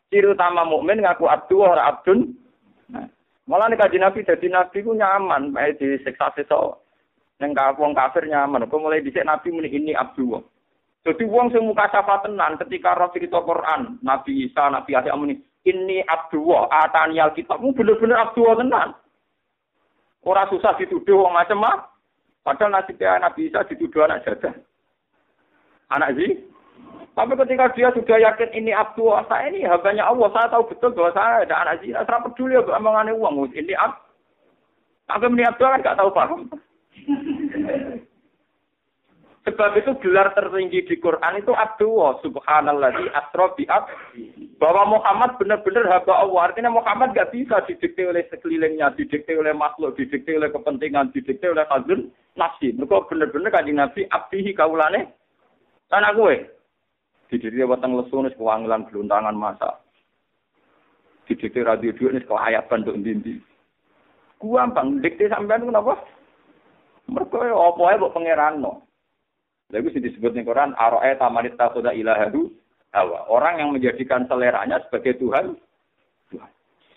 [0.08, 2.34] Ciri utama mukmin ngaku abdu ora abdun.
[3.46, 6.80] Malah nih kaji nabi jadi nabi ku nyaman, baik di seksa seksa.
[7.44, 8.70] Neng wong kafir nyaman.
[8.72, 10.40] Kau mulai dicek nabi muni ini abdu.
[11.02, 15.34] Jadi wong sing muka tenan ketika roh cerita Quran, Nabi Isa, Nabi Isa muni
[15.66, 18.94] ini abdu atani alkitabmu bener-bener abdu tenan.
[20.22, 21.90] Ora susah dituduh wong macam mah.
[22.42, 24.54] Padahal nasibnya Nabi Isa dituduh anak jadah.
[25.94, 26.52] Anak sih.
[27.12, 31.12] Tapi ketika dia sudah yakin ini abdu saya ini hambanya Allah, saya tahu betul bahwa
[31.12, 32.08] saya ada anak zina.
[32.08, 33.52] Saya peduli ya omongannya uang.
[33.52, 34.00] Ini ab.
[35.12, 36.48] Tapi ini abdu kan gak tahu paham.
[39.42, 43.10] Sebab itu gelar tertinggi di Quran itu Abdullah subhanallah di
[43.58, 43.66] bi
[44.62, 46.42] bahwa Muhammad benar-benar hamba Allah.
[46.46, 51.66] Artinya Muhammad gak bisa didikte oleh sekelilingnya, didikte oleh makhluk, didikte oleh kepentingan, didikte oleh
[51.74, 52.70] hazun nafsi.
[52.78, 55.10] Mereka benar-benar kanjeng Nabi abdihi kaulane
[55.90, 56.36] Karena gue.
[57.34, 59.82] Didikte watang lesu nis kewangilan geluntangan masa.
[61.26, 63.42] Didikte radio dua nis kelayapan untuk dindi.
[64.38, 65.98] Gua bang, dikte sampean kenapa?
[67.10, 68.91] Mereka apa ya buat pangeran no.
[69.72, 72.52] Lalu sih disebut di Quran, aroe tamanit tasoda ilahadu
[72.92, 73.28] hawa.
[73.32, 75.56] Orang yang menjadikan seleranya sebagai Tuhan.
[76.32, 76.52] Tuhan.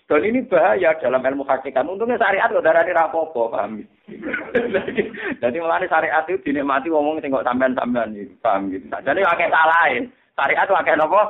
[0.04, 1.86] Dan ini bahaya dalam ilmu hakikat.
[1.86, 3.80] Untungnya syariat kok darah rapopo, paham
[5.42, 8.12] Jadi melani syariat itu dinikmati ngomong tengok sampean-sampean
[8.44, 8.84] paham gitu.
[8.90, 9.88] Jadi pakai salah
[10.34, 11.22] Syariat pakai apa?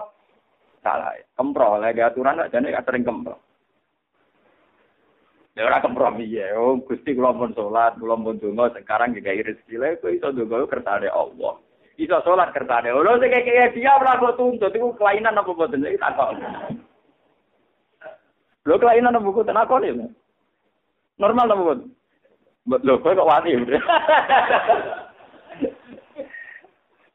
[0.83, 1.13] Salah.
[1.39, 3.37] Kempro, lagi aturan jadi sering kempro.
[5.55, 6.59] Ya ora kompromi ya.
[6.59, 10.67] Oh, Gusti kula pun salat, kula pun donga sekarang juga rezeki lha kok iso donga
[10.67, 11.63] kertane Allah.
[11.95, 16.03] Iso salat kertane Allah sing kaya dia ora kok tuntut iku kelainan apa boten iki
[16.03, 16.35] takok.
[18.67, 20.11] Lho kelainan apa boten aku ne.
[21.23, 21.89] Normal apa boten?
[22.67, 23.55] Lho kok kok wani.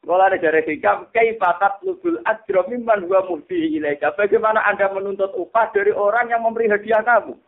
[0.00, 4.16] Kalau ada dari hikam, kaifatat lubul ajro mimman huwa muhdihi ilaika.
[4.16, 7.38] Bagaimana Anda menuntut upah dari orang yang memberi hadiah kamu?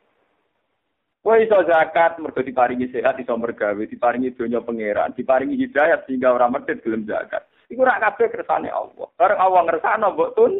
[1.23, 6.51] Kowe iso zakat mergo diparingi sehat iso mergawe, diparingi donya pangeran, diparingi hidayat sehingga ora
[6.51, 7.47] medhit gelem zakat.
[7.71, 9.07] Iku rak kabeh kersane Allah.
[9.15, 10.53] Bareng Allah ngersakno mbok tun.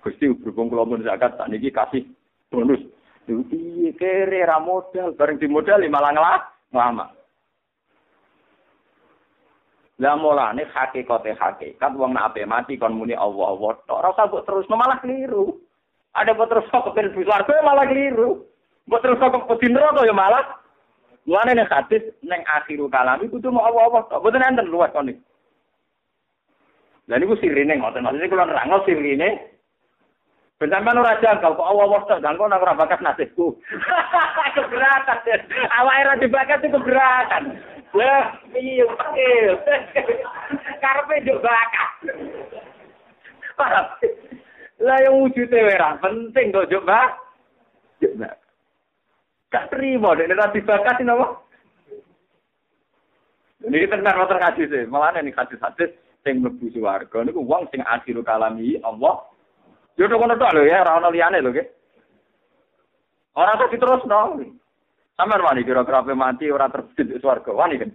[0.00, 2.08] Gusti berhubung kula mun zakat sakniki kasih
[2.48, 2.80] bonus.
[3.28, 6.40] Lho piye kere ra modal, bareng di modal malah ngelah
[6.72, 7.06] lama.
[10.00, 14.32] Lah mulane hakikate hakikat wong nek ape mati kon muni Allah Allah tok ora usah
[14.48, 15.60] terus malah keliru.
[16.16, 17.12] Ada buat terus kok kepen
[17.60, 18.49] malah keliru.
[18.90, 20.42] Mbok terus kok pedi neraka ya malah.
[21.22, 24.18] Mulane nek hadis neng akhiru kalami kudu mau apa-apa.
[24.18, 25.22] Mboten enten luwes kon iki.
[27.06, 28.02] Lah sirine ngoten.
[28.02, 29.38] Maksudnya kula nerangno sirine.
[30.58, 33.54] Ben sampean ora jangkal kok Allah tok jangkal nek ora bakat nasibku.
[34.58, 35.40] keberatan.
[35.70, 37.42] Awake ra dibakat itu keberatan.
[37.94, 38.26] Wah,
[38.58, 39.54] iya, iya.
[40.82, 41.90] Karepe njuk bakat.
[44.82, 48.39] Lah yang wujudnya ora penting kok njuk bakat.
[49.50, 51.26] Gak terima, dia nanti bakat ini apa?
[53.66, 55.90] Ini tenar motor kasih sih, malah ini kasih hadis
[56.22, 59.26] sing mlebu swarga niku wong sing akhir kalami Allah.
[59.98, 61.66] Tok ngono tok lho ya, ora ono liyane lho, nggih.
[63.36, 64.38] Ora terus diterusno.
[65.18, 67.90] Sampeyan wani kira-kira mati ora terbit swarga, wani kan.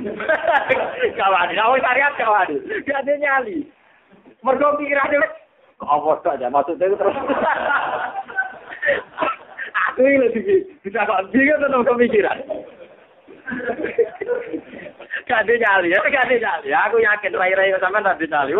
[1.20, 2.56] kawani, awak syariat kawani.
[2.86, 3.68] Gak ada nyali.
[4.40, 5.20] Mergo pikirane
[5.84, 7.16] apa saja maksudnya terus.
[9.90, 10.40] Aku ini lagi
[10.86, 12.38] bisa kok bingung tentang pemikiran.
[15.26, 16.70] Gak nyali ya, gak nyali.
[16.70, 18.54] Aku yakin rai-rai sama nanti nyali.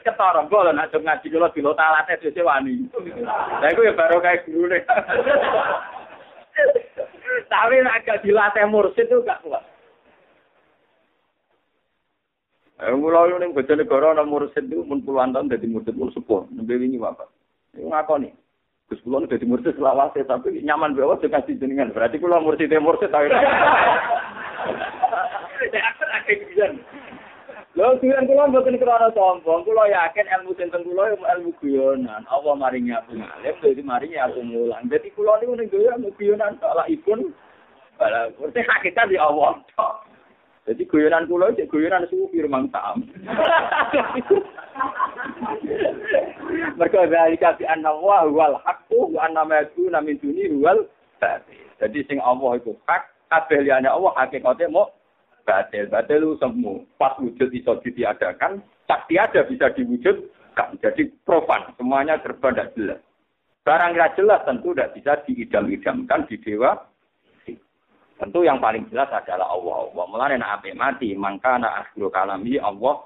[0.00, 2.88] Ketara gue nak coba ngaji kalau di lotalatnya sih wani.
[3.20, 4.80] Nah, aku ya baru kayak guru deh.
[7.52, 9.60] Tapi agak dilatih mursid itu gak kuat.
[12.78, 16.78] Eh, mulai ini bojonegoro ana mursid itu mun puluhan tahun dadi mursid pun sepuh, nembe
[16.78, 17.26] wingi bapak.
[17.74, 18.30] Iku ngakoni.
[18.88, 21.92] Gus kula udah mursid selawase tapi nyaman bawa juga kasih jenengan.
[21.92, 23.28] Berarti kula mursid mursid tapi.
[27.78, 32.26] Lho tujuan kula mboten krana sombong, kula yakin ilmu sinten kula ilmu guyonan.
[32.26, 34.88] Allah maringi aku ngalim, dadi maringi aku mulang.
[34.90, 37.30] Dadi kula niku ning ilmu guyonan tok lah ipun.
[37.94, 39.62] Bala, mesti hakikat di Allah
[40.64, 43.04] Jadi guyonan kula cek guyonan sufi rumang tam.
[46.78, 50.86] Mereka dari bi anna wa wal haqqu wa anna ma yakuna min duni wal
[51.78, 54.90] Jadi sing Allah itu hak, kabeh liyane Allah hakikate mau
[55.46, 55.86] batil.
[55.90, 56.82] Batil itu semu.
[56.98, 60.78] Pas wujud iso ditiadakan, tak tiada bisa diwujudkan.
[60.82, 63.00] Jadi profan, semuanya serba tidak jelas.
[63.62, 66.72] Barang yang jelas tentu tidak bisa diidam-idamkan di dewa.
[68.18, 69.92] Tentu yang paling jelas adalah Allah.
[69.92, 72.98] Allah mulai nak ape mati, maka nak akhir kalami Allah.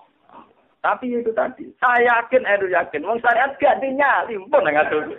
[0.82, 5.14] Tapi itu tadi, saya yakin, Edu yakin, wong syariat gak dinyali, pun nggak tuh.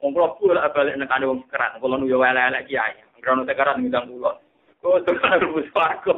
[0.00, 4.08] Wong kalau pula balik nekane wong kerat, kalau nuyo elek-elek kiai, krono tekeran ngundang.
[4.78, 6.14] Kau tuh kan harus suaraku,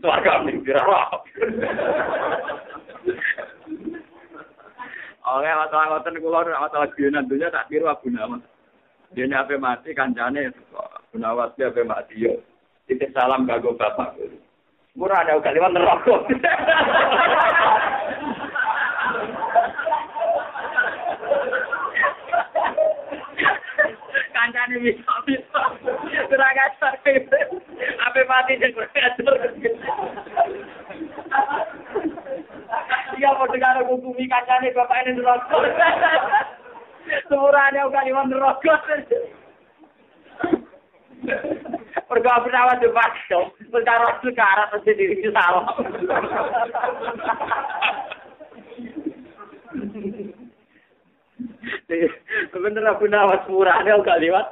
[0.00, 1.20] suaraku nih dirarap.
[5.20, 8.40] Oke, masalah ngoten kula masalah guyonan dunya tak kira Abu Nawas.
[9.12, 11.20] Dene ape mati kancane Abu
[11.54, 12.40] dia ape mati yo.
[12.88, 14.16] Titip salam kanggo bapak.
[14.98, 16.14] Murah ada kalimat neraka.
[24.34, 25.62] Kancane bisa bisa.
[26.26, 26.94] Kurang ajar.
[28.02, 29.34] Ape mati sing ajar.
[33.14, 33.94] Iya padha karo
[34.26, 35.56] kancane bapak ini neraka.
[37.30, 38.74] Semurane uga liwat neraka.
[42.10, 45.62] Pergo penawa de bakso, perkara sekarang mesti diri salah.
[52.50, 54.42] Bener aku nawas murahnya uga liwat.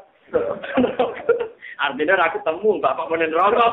[1.83, 3.73] Artinya aku temu bapak menen rokok.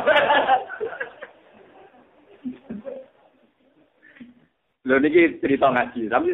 [4.90, 6.34] Lho niki cerita ngaji, tapi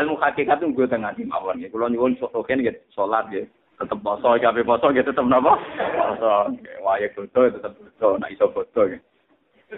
[0.00, 1.60] ilmu hakikat itu gue tengah di mawon.
[1.60, 5.52] Kalau nyuwun soken gitu, sholat gitu, tetap poso, kafe poso gitu, tetap napa?
[5.76, 6.32] Poso,
[6.80, 9.04] waya bodo, tetap bodo, nak iso bodo gitu.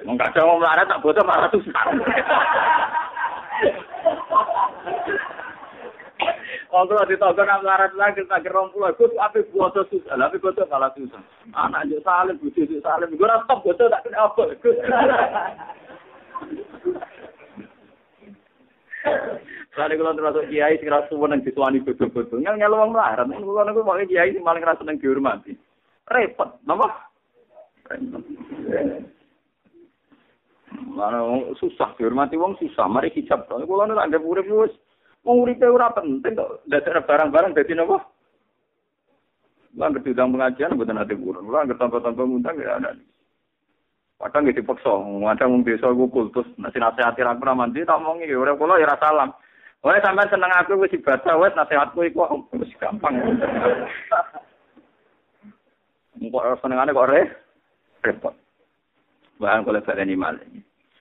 [0.04, 1.84] Enggak ada mau melarat tak bodo malah susah.
[6.68, 10.92] Kalau di toko nak melarat lagi tak gerong tuh apa bodo susah, tapi bodo malah
[10.94, 11.18] susah.
[11.56, 14.44] Anak aja salim, bujuk salim, gue rasa bodo tak kena apa.
[19.78, 22.34] Soale kula termasuk kiai sing ra suwen nang disuwani bodo-bodo.
[22.34, 23.30] Ngel ngel wong melarat.
[23.30, 25.54] Kula niku mau kiai sing paling ra seneng dihormati.
[26.10, 27.06] Repot, napa?
[30.82, 31.22] Mana
[31.62, 32.90] susah dihormati wong susah.
[32.90, 33.46] Mari hijab.
[33.46, 34.74] Kula niku anggap urip wis
[35.22, 36.66] wong uripe ora penting kok.
[36.66, 38.02] Dadek barang-barang dadi napa?
[39.78, 41.54] Lah ngerti udang pengajian mboten ate kurun.
[41.54, 42.98] Lah ngerti tanpa-tanpa ngundang ya ada.
[44.18, 48.26] Padahal nggih dipaksa, kadang wong desa iku kultus, nek nasihati ra pernah mandi tak omongi
[48.26, 49.30] ya ora kula ya salam.
[49.78, 52.26] Wae sampean seneng aku wis ibadah wis nasihatku iku
[52.58, 53.14] wis gampang.
[56.18, 57.22] Kok senengane kok re?
[58.02, 58.34] Repot.
[59.38, 60.42] Bahan kalau baleni malah.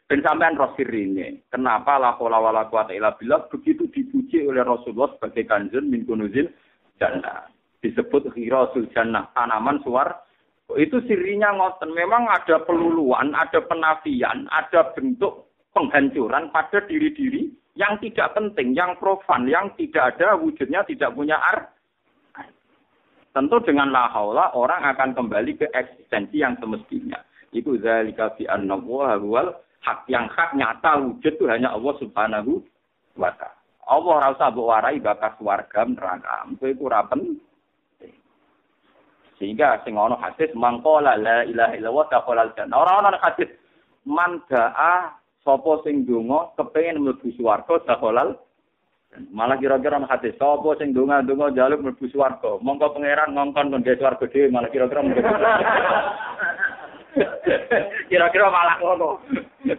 [0.08, 5.12] Dan sampean roh ini, kenapa la haula wala quwata illa billah begitu dipuji oleh Rasulullah
[5.18, 6.48] sebagai kanjeng min kunuzil
[6.96, 7.52] jannah.
[7.84, 10.24] Disebut khirasul jannah, tanaman suar
[10.80, 11.92] itu sirinya ngoten.
[11.92, 19.46] Memang ada peluluan, ada penafian, ada bentuk penghancuran pada diri-diri yang tidak penting, yang profan,
[19.46, 21.70] yang tidak ada wujudnya, tidak punya ar.
[23.32, 27.22] Tentu dengan la haula orang akan kembali ke eksistensi yang semestinya.
[27.54, 29.54] Itu zalika fi anna huwal
[29.86, 32.66] hak yang hak nyata wujud itu hanya Allah Subhanahu
[33.14, 33.56] wa taala.
[33.88, 36.50] Allah ora usah mbok warai bakas warga neraka.
[36.60, 37.40] Itu ora penting.
[39.38, 42.78] Sehingga sing ana hadis mangkola la ilaha illallah dakhala jannah.
[42.84, 43.48] Ora ana hadis
[44.04, 45.14] man da'a
[45.48, 48.36] sapa sing donga kepengin mlebu swarga dakhala
[49.32, 52.60] Malah kira-kira ana hadis sapa sing donga-donga njaluk mlebu swarga.
[52.60, 55.02] Mongko pangeran ngongkon kon gawe swarga dhewe malah kira-kira
[58.12, 59.24] Kira-kira malah ngono.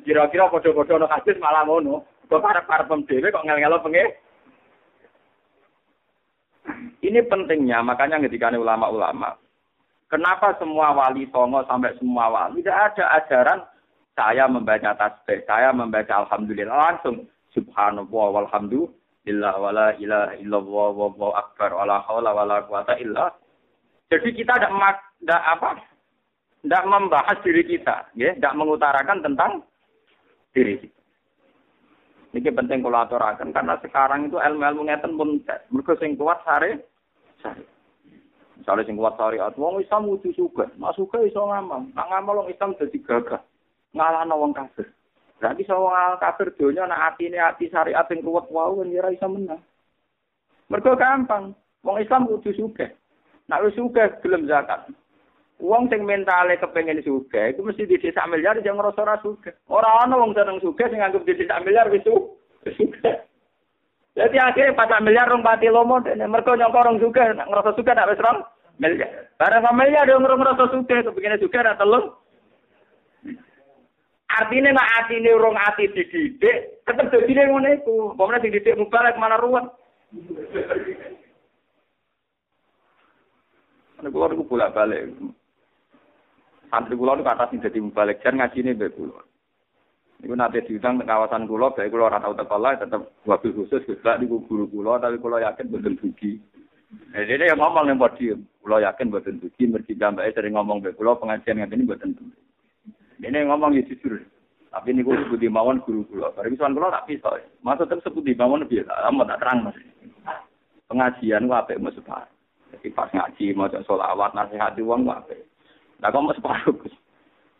[0.03, 2.09] Kira-kira padha-padha ana hadis malah ngono.
[2.33, 4.09] Kok karep-karepem dhewe kok ngel-ngelo pengen
[7.01, 9.39] ini pentingnya, makanya ketika ulama-ulama
[10.09, 13.61] Kenapa semua wali songo sampai semua wali tidak ada ajaran
[14.19, 22.03] saya membaca tasbih, saya membaca alhamdulillah langsung subhanallah walhamdulillah wala ilaha illallah wallahu akbar wala
[22.03, 23.31] haula wala quwata illa.
[24.11, 24.75] Jadi kita tidak
[25.23, 25.71] tidak apa?
[26.59, 29.63] Tidak membahas diri kita, ya, tidak mengutarakan tentang
[30.51, 30.99] diri kita.
[32.35, 35.39] Ini penting kalau aturakan karena sekarang itu ilmu-ilmu ngeten pun
[35.71, 36.83] mereka sing kuat sare
[37.41, 37.79] sare.
[38.59, 42.49] Misalnya sing kuat syariat, wong Islam kudu suka, mak suka iso ngamal, nak ngamal wong
[42.51, 43.39] Islam dadi gagah,
[43.99, 44.87] ngalahno wong kafir.
[45.43, 49.27] Berarti so wong kafir donya nak atine ati syariat sing kuat wau kan ora iso
[49.27, 49.59] menang.
[50.71, 52.87] Mergo gampang, wong Islam kudu suka.
[53.49, 54.87] Nak wis suka gelem zakat.
[55.59, 59.51] Wong sing mentale kepengin suka, iku mesti di sak miliar jangan ngrasa ora suka.
[59.67, 63.11] Ora ana wong seneng suka sing anggap di sak miliar wis suka.
[64.19, 68.23] Jadi akhirnya pas miliar rong pati lomo, mereka nyongkor rong juga, ngerasa suka nak wis
[68.23, 68.39] rong
[68.83, 69.31] miliar.
[69.39, 72.19] Barang sama miliar rong ngerasa suka, kepingin juga nak telung.
[74.29, 78.13] Artinya nak hati ini rong hati dididik, tetap jadi ngono itu.
[78.13, 79.65] Pokoknya dididik mubalek mana ruwet.
[83.99, 85.11] Nek kula niku bolak-balik.
[86.69, 89.25] Santri kula niku kata sing balik jan ngajine mbek kula.
[90.21, 93.81] Niku nate diundang ke kawasan kula, baik kula ora tau teko lah tetep wabil khusus
[93.89, 96.37] Gus niku guru kula tapi kula yakin boten dugi.
[97.13, 98.45] Nah, dia yang ngomong yang podium.
[98.61, 102.48] Kula yakin boten dugi mergi gambake sering ngomong mbek kula pengajian ngene boten dugi.
[103.19, 104.23] Ini ngomong ya jujur.
[104.69, 106.31] Tapi niku sebuti mawon guru kula.
[106.37, 107.41] Bareng sowan kula tak pisah.
[107.65, 108.85] Maksud tetep sebuti mawon piye?
[108.87, 109.79] Amun tak terang Mas.
[110.89, 112.01] Pengajian ku apik mesti
[112.69, 115.41] Jadi pas ngaji maca selawat nasihati wong ku apik.
[115.99, 116.95] Lah kok mesti separuh Gus.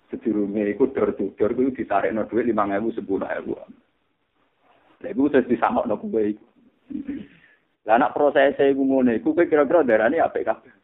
[0.09, 5.03] Sedurunge iku dor-dor kuwi ditarekno dhuwit 5000 10000.
[5.03, 6.45] Lah iku wis disamokno kowe iku.
[7.89, 10.78] Lah anak proses iku ngono iku kira-kira darane apik kabeh.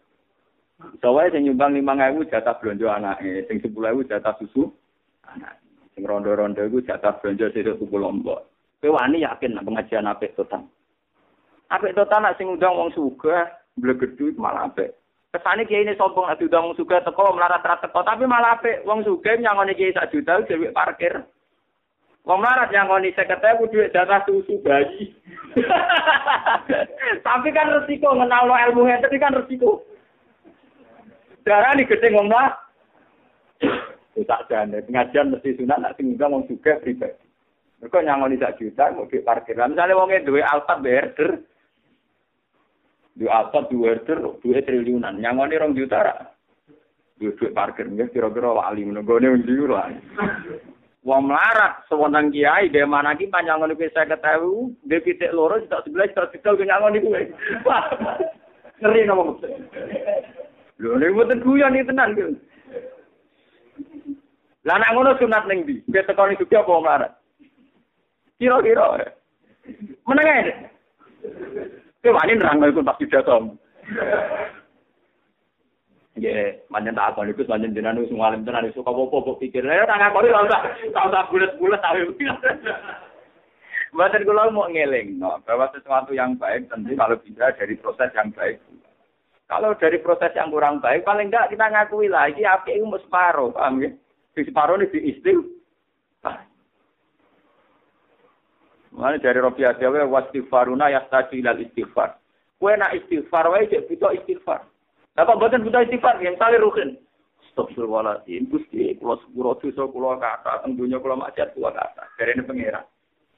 [0.99, 4.75] Soale sing nyumbang 5000 jatah blonjo anake, sing 10000 jatah susu
[5.31, 5.63] anak.
[5.95, 8.51] Sing rondo-rondo iku jatah belanja sesuk tuku lombok.
[8.83, 10.67] Kowe wani yakin nek pengajian apik total.
[11.71, 13.47] Apik total nek sing undang wong sugih,
[13.79, 14.91] blegedu malah apik.
[15.31, 18.83] Kesane kiai ini sombong nek diundang wong sugih teko melarat-rat teko, tapi malah apik.
[18.83, 21.23] Wong sugih nyangoni kiai sak juta dhewe parkir.
[22.27, 25.15] Wong melarat nyangoni 50.000 dhuwit jatah susu bayi.
[27.27, 29.87] tapi kan resiko ngenal lo ilmu ngeten kan resiko.
[31.45, 32.65] Darah nih gede ngomong
[34.25, 37.19] tak jane pengajian mesti sunat nak sing wong juga pribadi.
[37.83, 39.59] Mereka nyangoni sak juta mau di parkir.
[39.61, 41.45] Misalnya wongnya dua alpat berder,
[43.19, 45.21] dua alpat dua berder, dua triliunan.
[45.21, 46.33] Nyangoni rong juta.
[47.21, 49.93] Dua duit parkir, nggak kira-kira wali menegone undi lah.
[51.05, 56.33] Wong melarat, sewenang kiai, ki panjangan itu saya ketahui, dia pitik loro, tidak sebelah, tidak
[56.33, 57.09] sebelah, dia nyangon itu.
[58.81, 59.37] Ngeri nama.
[60.83, 62.19] Lho, ini buatan guyon ini tenang.
[64.65, 65.85] Lah nek ngono sunat ning ndi?
[65.87, 67.13] Kowe tekoni juga apa melarat?
[68.41, 69.13] Kira-kira.
[70.09, 70.53] Meneng ae.
[72.01, 73.55] Kowe wani nerang iku pas pidato.
[76.17, 79.63] Nggih, manjen tak akon iku manjen jenengan wis ngalim tenan iso kok pikir.
[79.63, 80.61] Lah tak akoni ora usah,
[80.91, 82.09] tak usah bulet-bulet tapi.
[83.95, 88.33] Batin kula mau ngeling, no, bahwa sesuatu yang baik tentu kalau bisa dari proses yang
[88.33, 88.59] baik.
[89.45, 93.53] Kalau dari proses yang kurang baik, paling enggak kita ngakui lagi, api itu mau separuh,
[93.53, 93.91] paham ya?
[94.33, 95.39] Di separuh ini di istil.
[98.95, 102.15] Mana dari Robi Adawe wastighfaruna yastaju ilal istighfar.
[102.63, 104.63] Kue nak istighfar wae cek butuh istighfar.
[105.19, 106.95] Apa buatan butuh istighfar yang saling rukin.
[107.51, 108.47] Astagfirullahaladzim.
[108.51, 112.03] Gusti, kalau sepuro dosa kula kata, tentunya kalau maksiat kula kata.
[112.19, 112.81] Dari ini pengira.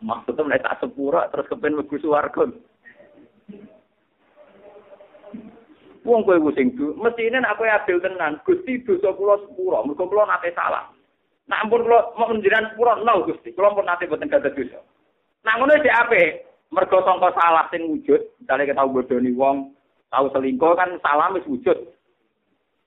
[0.05, 2.45] Maksudnya mulai tak sepura terus kepen mlebu swarga.
[6.07, 6.71] Wong kowe ku sing
[7.03, 10.87] mestine nek kowe adil tenan, Gusti dosa kula sepura, mergo kula nate salah.
[11.51, 14.79] Nak ampun kula mau njenengan sepura nol Gusti, kula pun nate boten gadah dosa.
[15.43, 19.75] Nak ngono sik apik, mergo sangka salah sing wujud, misale kita bodoni wong,
[20.15, 21.75] tau selingkuh kan salah wis wujud.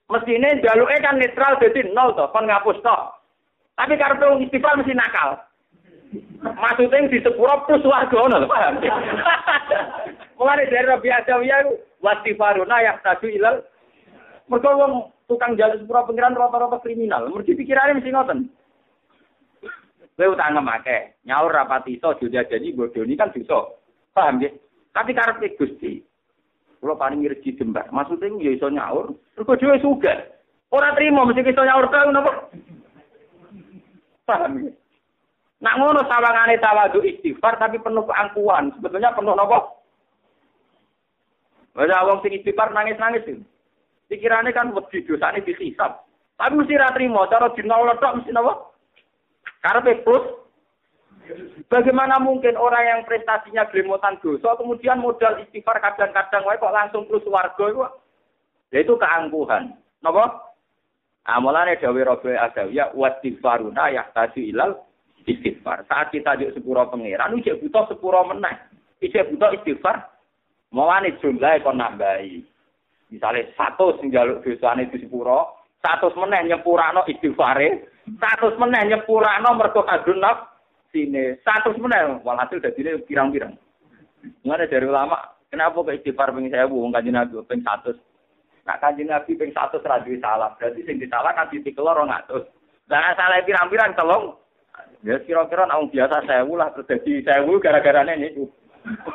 [0.08, 2.96] Mestine jaluke kan netral dadi nol to, kon ngapus to.
[3.76, 5.36] Tapi kartu istighfar mesti nakal.
[6.40, 8.80] Maksudnya di sepuro plus warga ngono paham.
[10.40, 13.64] Mulane dari Rabi Adawiyah wastifaruna tadu ilal
[14.50, 17.30] mereka wong tukang jalan sepura pengiran rata-rata kriminal.
[17.30, 18.38] Mergi pikirannya mesti ngoten.
[20.18, 23.72] Kowe utang ngemake nyaur rapat iso jodoh jadi bodoh ini kan bisa
[24.12, 24.52] paham ya
[24.92, 26.04] tapi karena Gusti
[26.76, 30.28] kalau paling rezeki jembar maksudnya ya iso nyaur terus dhewe suga
[30.76, 32.32] ora terima mesti iso nyaur tau napa?
[34.28, 34.72] Paham ya
[35.60, 38.72] Nak ngono sawangane tawadu istighfar tapi penuh keangkuhan.
[38.76, 39.79] Sebetulnya penuh nopo?
[41.78, 43.44] Ada wong sing istighfar nangis-nangis itu.
[44.10, 46.02] Pikirannya kan wedi dosane dihisab.
[46.34, 48.74] Tapi mesti ra trimo, cara dinol tok mesti napa?
[49.60, 50.40] Karepe plus
[51.70, 57.22] Bagaimana mungkin orang yang prestasinya gelemotan dosa kemudian modal istighfar kadang-kadang wae kok langsung plus
[57.30, 57.86] warga itu?
[58.74, 59.78] Yaitu keangkuhan.
[60.02, 60.50] Napa?
[61.30, 64.72] Amalane dawuh Rabi Adawiyah wastighfaruna yahtaju ilal
[65.22, 65.86] istighfar.
[65.86, 68.56] Saat kita di sepuro pangeran, ujek butuh sepuro meneh.
[68.98, 70.10] Ijek butuh istighfar
[70.70, 72.42] Mawane jumlahe kon nambahi.
[73.10, 77.90] Misale satu sing njaluk dosane di sepuro, satu meneh nyepurano istighfare,
[78.22, 80.22] satu meneh nyepurano mergo kadun
[80.94, 83.58] sini, satu meneh walhasil dadine pirang-pirang.
[84.46, 85.18] Mulane dari ulama,
[85.50, 87.98] kenapa ke istighfar ping 1000 wong kanjeng Nabi ping 100.
[88.68, 92.46] Nak kanjeng Nabi ping 100 ra duwe salah, berarti sing disalah kan ditikel 200.
[92.86, 94.38] Lah salah pirang-pirang telung
[95.00, 98.36] Ya kira-kira nang biasa sewu lah terus dadi sewu gara-gara ini.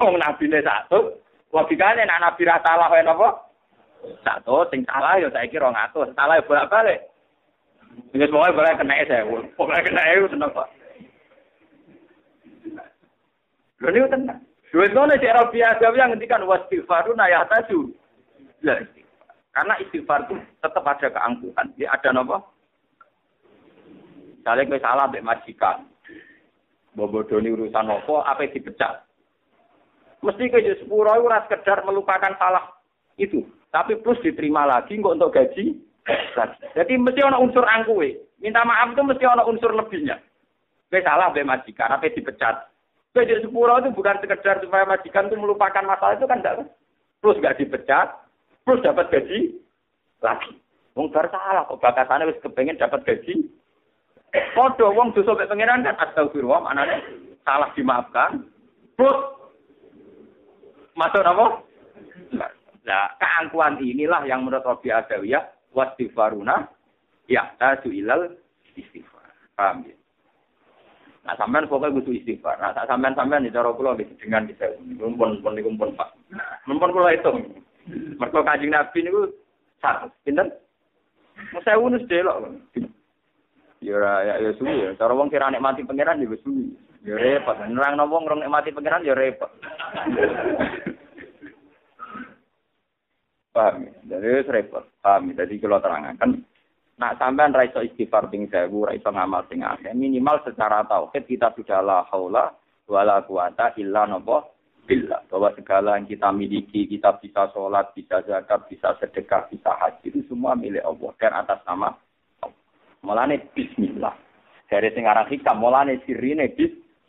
[0.01, 1.13] Wong nabi ne satu,
[1.55, 3.47] Logikane nek nabi ra salah wae napa?
[4.27, 6.99] Satu sing salah ya saiki 200, salah ya bolak-balik.
[8.11, 9.39] Wis pokoke boleh kena sewu.
[9.55, 10.67] Pokoke kena itu seneng kok.
[13.79, 14.37] Lho niku tenan.
[14.75, 17.87] Wis ngono cek Rabi Adawi yang ngendikan wastighfaruna ya taju.
[18.67, 18.83] Lah
[19.55, 21.71] Karena istighfar itu tetap ada keangkuhan.
[21.79, 22.43] Ya ada nopo?
[24.43, 25.87] Misalnya kowe salah mbek majikan.
[26.99, 29.04] Bobodoni urusan nopo, apa dipecat.
[30.25, 32.73] Mesti kowe sepuro ora sekedar melupakan salah
[33.21, 35.77] itu, tapi plus diterima lagi kok untuk gaji.
[36.73, 38.17] Jadi mesti ada unsur angkuhe.
[38.41, 40.17] Minta maaf itu mesti ada unsur lebihnya.
[40.89, 42.73] Kowe salah mbek majikan, apa dipecat.
[43.13, 46.65] Kowe sepuro itu bukan sekedar supaya majikan itu melupakan masalah itu kan enggak.
[47.21, 48.21] Plus gak dipecat,
[48.65, 49.53] plus dapat gaji
[50.25, 50.57] lagi.
[50.97, 53.45] Wong salah kok bakasane wis kepengen dapat gaji
[54.55, 56.99] Padha wong dosa mek pangeran kan astagfirullah manane
[57.47, 58.43] salah dimaafkan.
[58.99, 59.15] Plus
[60.95, 61.45] masuk apa?
[62.85, 65.43] Nah, keangkuhan inilah yang menurut Rabi Adawiyah
[65.75, 66.69] wastighfaruna
[67.27, 68.39] ya tasu ilal
[68.77, 69.27] istighfar.
[69.59, 69.95] Paham ya?
[71.25, 72.61] Nah, sampean pokoknya butuh istighfar.
[72.61, 76.13] Nah, tak sampean-sampean di cara kula dengan bisa mumpun pun niku pun Pak.
[76.69, 77.31] Mumpun kula itu.
[78.21, 79.33] Mergo Kanjeng Nabi niku
[79.81, 80.13] satu.
[80.21, 80.53] Pinten?
[81.65, 82.45] Saya unus delok.
[83.81, 84.93] Ya ya ya suwi ya.
[84.95, 86.77] Cara wong kira nikmati pangeran ya suwi.
[87.05, 87.53] Ya repot.
[87.69, 89.53] Nerang wong rong nikmati pangeran ya repot.
[93.53, 93.93] Paham ya?
[94.17, 94.83] Jadi repot.
[95.05, 95.45] Paham ya?
[95.45, 96.41] Jadi kalau terangkan,
[96.97, 101.79] nak sampean raiso istighfar ping sewu, raiso ngamal sing akeh, minimal secara tauhid kita sudah
[101.85, 102.57] la haula
[102.89, 104.49] wala quwata illa napa
[104.89, 105.29] billah.
[105.29, 110.25] Bahwa segala yang kita miliki, kita bisa sholat, bisa zakat, bisa sedekah, bisa haji, itu
[110.25, 111.93] semua milik Allah dan atas nama
[113.05, 114.17] Mulane bismillah.
[114.65, 116.49] Dari sing aran hikam mulane sirine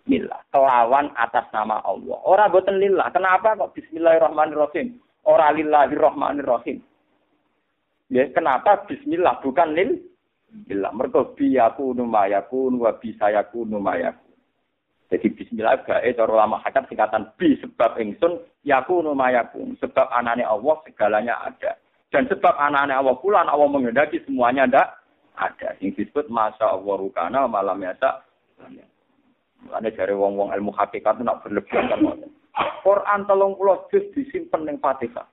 [0.07, 0.39] bismillah.
[0.55, 2.19] Kelawan atas nama Allah.
[2.23, 3.11] Ora boten lillah.
[3.11, 5.03] Kenapa kok bismillahirrahmanirrahim?
[5.27, 6.79] Ora lillahirrahmanirrahim.
[8.15, 9.99] Ya, kenapa bismillah bukan lil
[10.47, 14.31] Bila mergo biyakunu mayakun wa bisayakunu mayakun.
[15.11, 19.75] Jadi bismillah gae cara ulama hakat singkatan bi sebab ingsun yakunu mayakun.
[19.83, 21.75] Sebab anane Allah segalanya ada.
[22.15, 24.89] Dan sebab anane Allah pula Allah mengendaki semuanya ndak
[25.35, 25.75] ada.
[25.83, 28.23] Yang disebut masa Allah rukana malam yasa.
[29.73, 32.03] Ada dari wong-wong ilmu hakikat nak berlebihan kan.
[32.87, 35.27] Quran telung pulau juz disimpan neng Fatihah.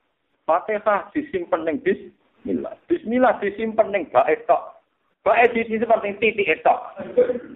[0.43, 2.75] Fatihah disimpan neng Bismillah.
[2.89, 4.81] Bismillah disimpan neng baik tok.
[5.23, 6.79] Baik disimpan neng titik tok.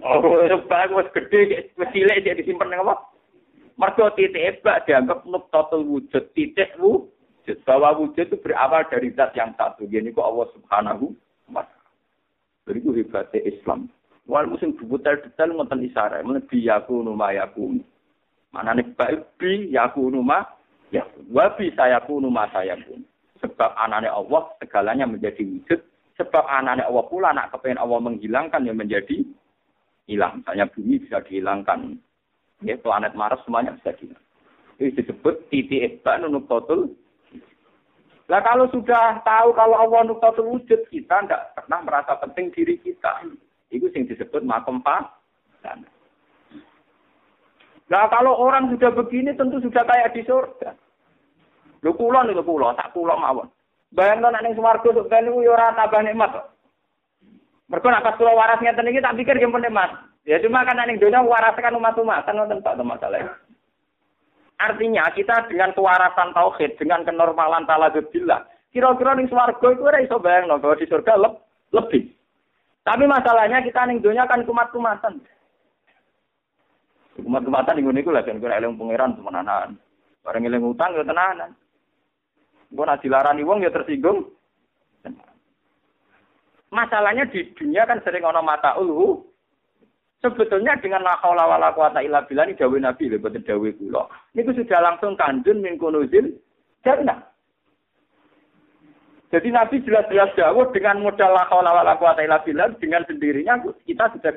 [0.06, 0.22] Oh,
[0.70, 2.94] baik wis gede, cilik dia disimpan neng apa?
[3.78, 7.58] Mergo titik bak dianggap nuktatul wujud titik wujud.
[7.66, 9.86] Bahwa wujud itu berawal dari zat yang satu.
[9.86, 11.14] Ini kok Allah subhanahu
[11.52, 11.90] wa ta'ala.
[12.68, 13.88] Jadi itu hebatnya Islam.
[14.28, 16.20] Wal musim detail-detail ngoten isyarat,
[16.52, 17.80] bi yakunu ma yakunu.
[18.52, 18.84] Manane
[19.40, 20.44] bi yakunu ma
[20.92, 23.08] ya wa bi sayakunu ma sayakun.
[23.40, 25.80] Sebab anane Allah segalanya menjadi wujud,
[26.20, 29.24] sebab anane Allah pula nak kepengen Allah menghilangkan yang menjadi
[30.04, 30.44] hilang.
[30.44, 31.96] Misalnya bumi bisa dihilangkan.
[32.66, 34.20] Ya, planet Mars semuanya bisa hilang.
[34.76, 36.20] Itu disebut titik ibba
[36.50, 36.92] totul
[38.28, 43.24] Nah kalau sudah tahu kalau Allah nuktatul wujud, kita tidak pernah merasa penting diri kita.
[43.68, 45.88] Itu yang disebut makom sana.
[47.88, 50.76] Nah kalau orang sudah begini tentu sudah kayak di surga.
[51.80, 53.48] Lu kulon itu kulon, tak kulon mawon.
[53.88, 56.32] Bayangkan ning swarga sok ben yo ora tambah nikmat.
[57.72, 59.96] Mergo nek pas kula waras ngeten iki tak pikir yang nikmat.
[60.28, 63.40] Ya cuma kan ning donya waras kan umat-umatan ngoten tok masalah.
[64.58, 68.42] Artinya kita dengan kewarasan tauhid, dengan kenormalan taladudillah,
[68.74, 71.28] kira-kira ning swarga itu ora iso bayangno bahwa di surga le
[71.72, 72.17] lebih.
[72.88, 75.20] Tapi masalahnya kita ning dunia kan kumat-kumatan.
[77.20, 79.76] Kumat-kumatan ning ngene iku lah kan eling pangeran temenanan.
[80.24, 81.52] Bareng eling utang ya tenanan.
[82.72, 84.32] Engko nek dilarani wong ya tersinggung.
[86.72, 89.28] Masalahnya di dunia kan sering ono mata ulu,
[90.18, 94.02] Sebetulnya dengan la haula wala quwata illa billah ini dawuh Nabi lho boten dawuh kula.
[94.34, 96.34] Niku sudah langsung kanjun min kunuzil
[96.82, 97.22] jannah.
[99.28, 104.08] Jadi Nabi jelas-jelas dawuh dengan modal la haula wala quwata illa billah dengan sendirinya kita
[104.16, 104.32] sudah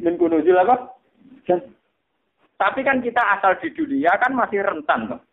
[0.00, 0.96] min kunuzil apa?
[1.48, 1.80] Jannah.
[2.60, 5.24] Tapi kan kita asal di dunia kan masih rentan kok.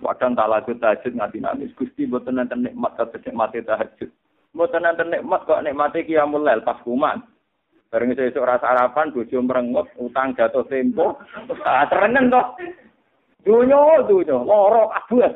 [0.00, 1.76] Wadang talagut tahajud ngati nangis.
[1.76, 4.08] Gusti boten nenten nikmat kok nikmate tahajud.
[4.56, 7.20] Boten nenten nikmat kok nikmate qiyamul lail pas kuman.
[7.92, 11.18] Bareng esuk rasa sarapan, bojo merengut, utang jatuh tempo,
[11.66, 12.54] ah terengen toh.
[13.42, 15.34] Dunyo, dunyo, loro kabeh.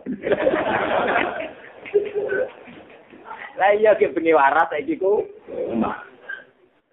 [3.54, 5.22] Lah iya ki bengi waras saiki ku.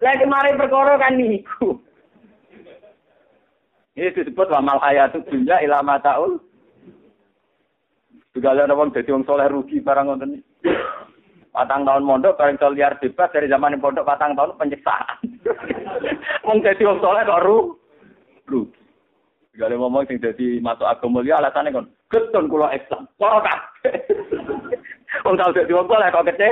[0.02, 1.78] Lah kemarin perkara kan niku.
[3.92, 6.40] Ini disebut wa mal hayatu dunya ila mataul.
[8.32, 10.40] Segala wong dadi wong soleh rugi barang ngoten
[11.52, 15.20] Patang tahun mondok, paling iso liar bebas dari zaman pondok patang tahun penyiksaan.
[16.48, 17.76] Wong dadi wong soleh kok ru.
[18.48, 18.64] Ru.
[19.52, 23.04] Gale ngomong sing dadi masuk agama mulia alasane kon, getun kula Islam.
[23.20, 23.94] Ora kabeh.
[25.20, 26.48] Wong tau dadi wong soleh kok kece.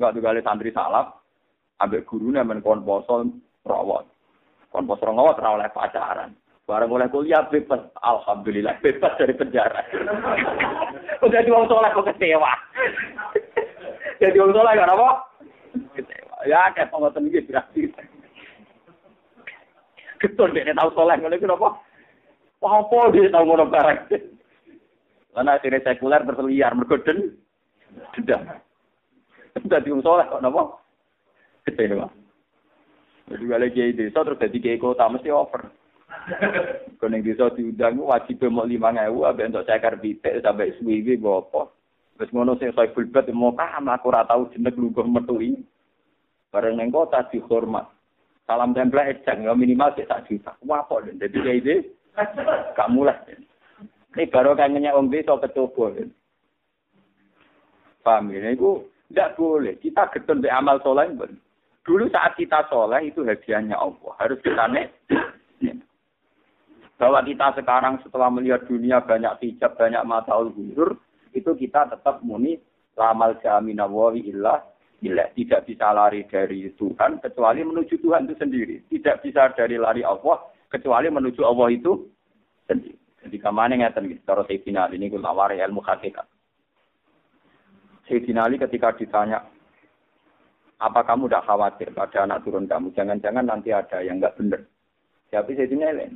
[0.00, 1.20] Enggak tuh kali santri salap,
[1.76, 3.28] ambek gurune men kon poso
[3.68, 4.08] rawat.
[4.72, 6.32] Kon poso rawat ora oleh pacaran.
[6.64, 9.84] Barang oleh kuliah bebas, alhamdulillah bebas dari penjara.
[11.26, 12.52] Udah wong soleh kok kecewa.
[14.16, 15.08] Jadi wong soleh apa?
[15.92, 16.36] Kecewa.
[16.48, 17.92] Ya kayak pengotan iki berarti.
[20.16, 21.68] Keton dek tahu soleh ngono iku apa?
[22.62, 24.00] Apa dia tahu ngono barang.
[25.32, 27.36] Lan akhirnya sekuler berliar mergo den
[28.16, 28.44] dendam.
[29.56, 30.80] Dadi wong soleh kok napa?
[31.68, 32.08] Kecewa.
[33.32, 35.72] Jadi kalau kiai desa terus jadi kiai kota mesti over.
[37.00, 41.62] Kalau yang desa diundang wajib mau lima ngewu, abis untuk cekar bitek sampai suwi apa.
[42.18, 45.56] Terus ngono sing saya fulbat mau paham aku ora tau jeneng lugu metui.
[46.52, 47.88] Bareng neng kota dihormat.
[48.44, 50.52] Salam tempel ejang ya minimal sik sak juta.
[50.68, 51.74] Wah kok dadi kiai ide
[52.76, 53.16] gak mulai.
[54.12, 55.96] Ini baru kangennya om desa kecoba.
[58.04, 58.52] Paham ya?
[58.52, 59.76] Itu tidak boleh.
[59.80, 61.08] Kita getun di amal soleh.
[61.84, 64.12] Dulu saat kita soleh itu hadiahnya Allah.
[64.20, 64.92] Harus kita nek.
[67.00, 70.94] Bahwa kita sekarang setelah melihat dunia banyak hijab, banyak mata ulhur,
[71.34, 72.62] itu kita tetap muni
[72.94, 74.62] lamal jamina wawi illah
[75.02, 75.28] illah.
[75.34, 78.86] Tidak bisa lari dari Tuhan kecuali menuju Tuhan itu sendiri.
[78.86, 82.06] Tidak bisa dari lari Allah kecuali menuju Allah itu
[82.70, 83.01] sendiri.
[83.22, 84.22] Jadi ke mana ngeten gitu.
[84.26, 86.26] Cara Sayyidina Ali ini kula wari ilmu hakikat.
[88.10, 89.46] Sayyidina Ali ketika ditanya,
[90.82, 92.90] apa kamu tidak khawatir pada anak turun kamu?
[92.98, 94.66] Jangan-jangan nanti ada yang nggak benar.
[95.30, 96.10] Siapa Sayyidina Ali?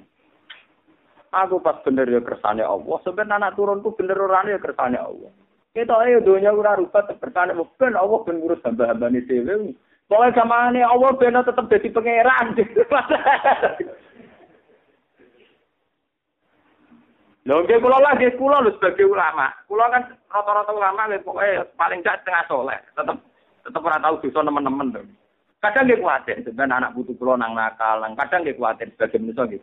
[1.30, 2.96] Aku pas bener ya kersane Allah.
[3.06, 5.30] Sebenarnya anak turunku bener orangnya ya kersane Allah.
[5.76, 9.76] Kita ayo dunia ora rupa kersane ben Allah ben ngurus hamba-hamba ini dewe.
[10.08, 12.46] Pokoknya sama ini Allah ben tetap jadi pangeran.
[17.46, 19.54] Lho nggih kula lagi kula lho sebagai ulama.
[19.70, 22.78] Kula kan rata-rata ulama nggih pokoke paling gak setengah soleh.
[22.98, 23.16] Tetep
[23.62, 25.00] tetep ora tahu dosa nemen-nemen to.
[25.62, 29.62] Kadang nggih kuwatir sebenarnya anak putu kula nang nakal, kadang nggih kuwatir sebagai manusia nggih.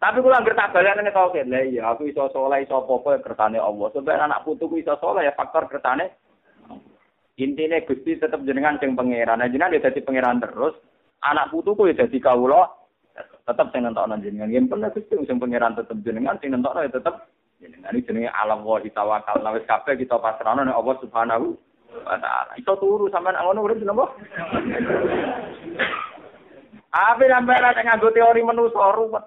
[0.00, 3.24] Tapi kula anggere tak balane tau ke, lah iya aku iso soleh iso apa-apa ya
[3.24, 3.88] kersane Allah.
[3.92, 6.16] Sebenarnya anak putuku iso soleh ya faktor kersane
[7.34, 9.42] Intinya Gusti tetap jenengan sing pangeran.
[9.42, 10.78] Nah, jenengan ya dadi pangeran terus,
[11.18, 12.70] anak putuku ya dadi kawula
[13.14, 14.50] tetap sing nentokno jenengan.
[14.50, 17.14] Yen pernah Gusti sing pangeran tetep jenengan sing nentokno ya tetep
[17.62, 19.38] jenengan iki jenenge alam wa tawakal.
[19.40, 21.46] Nah wis kabeh kita pasrahno nek Allah Subhanahu
[22.02, 22.52] wa taala.
[22.58, 24.10] Iso turu sampean ngono urip napa?
[26.94, 29.24] Apa sampean ora nganggo teori manusa ruwet.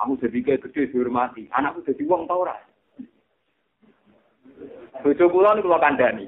[0.00, 1.44] Kamu jadi kayak gede dihormati.
[1.52, 2.56] Anakku jadi wong tau ora?
[5.04, 6.24] Bojo kula niku kula kandhani.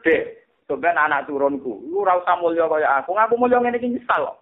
[0.00, 3.12] Dek, sampean anak turunku, lu ora usah mulya kaya aku.
[3.12, 4.39] Aku mulya ngene iki nyesal kok.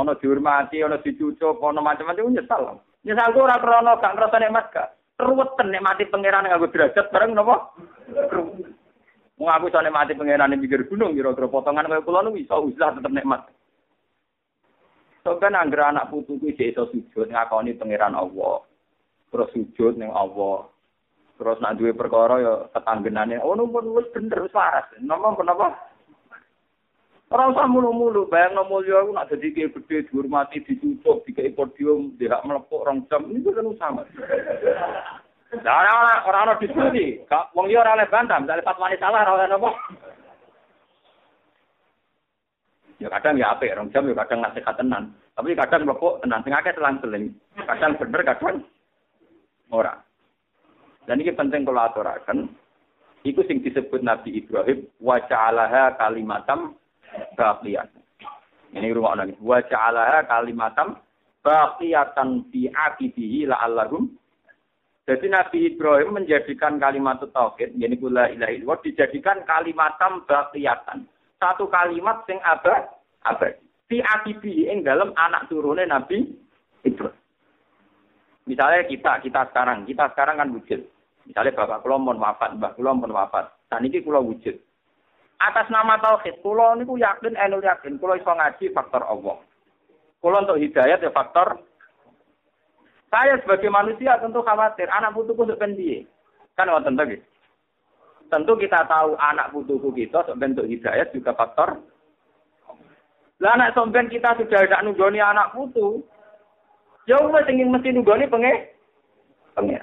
[0.00, 2.80] Ana dihormati, ana dicucuk, ana macam-macam nyesal.
[3.04, 4.88] Nyesal ora krana gak ngrasa nikmat gak.
[5.20, 7.76] Ruweten nikmati pangeran nganggo derajat bareng napa?
[9.36, 12.96] Wong aku iso nikmati pangeran ning pinggir gunung kira-kira potongan kaya kula niku iso usah
[12.96, 13.44] tetep nikmat.
[15.20, 18.64] Sampeyan anggere anak putuku iki iso sujud ngakoni pangeran Allah.
[19.28, 20.64] Terus sujud ning Allah.
[21.40, 24.84] Terus nak duwe perkara ya tetanggenane, oh numpun wis bener wis waras.
[25.00, 25.72] Napa kenapa?
[27.30, 32.18] Ora usah mulu-mulu, bayang no mulya aku nak dadi kiai gede dihormati, dicucuk, dikai podium,
[32.18, 34.02] dia melepuk rong jam, ini kan sama.
[35.62, 39.46] Lah ora ora ana diskusi, kak wong liya ora oleh misale fatwane salah ora oleh
[39.46, 39.70] napa.
[42.98, 46.50] Ya kadang ya apik rong jam ya kadang nasihat tenan, tapi kadang melepuk tenan sing
[46.50, 47.30] akeh selang-seling.
[47.62, 48.56] Kadang bener, kadang
[49.70, 50.02] ora.
[51.06, 52.50] Dan ini penting kalau aturakan,
[53.22, 56.74] itu sing disebut Nabi Ibrahim, wa ja'alaha kalimatam
[57.34, 57.88] baqiyat.
[58.74, 59.34] Ini rumah lagi.
[59.42, 60.98] Wa ja'alaha kalimatam
[61.42, 64.20] baqiyatan fi aqibihi la'allahum
[65.10, 71.02] jadi Nabi Ibrahim menjadikan kalimat tauhid, yani kula ilahi dijadikan kalimatam baqiyatan.
[71.42, 72.86] Satu kalimat sing abad,
[73.26, 73.58] abad.
[73.90, 76.30] Fi akibi ing dalam anak turune Nabi
[76.86, 77.18] Ibrahim.
[78.46, 80.78] Misalnya kita, kita sekarang, kita sekarang kan wujud.
[81.26, 83.50] Misalnya bapak kula wafat, mbah kula wafat.
[83.66, 84.54] Dan ini kula wujud.
[85.40, 89.40] Atas nama tauhid, kula niku yakin enul yakin kula iso ngaji faktor Allah.
[90.20, 91.64] Kula untuk hidayat ya faktor
[93.10, 96.06] saya sebagai manusia tentu khawatir anak putuku sepen piye.
[96.54, 97.04] Kan wonten to
[98.30, 101.82] Tentu kita tahu anak putuku kita bentuk hidayat juga faktor
[103.40, 106.04] lah anak somben kita sudah ada nunggoni anak putu.
[107.08, 108.52] Ya wis ingin mesti nunggoni penge
[109.56, 109.80] pengen.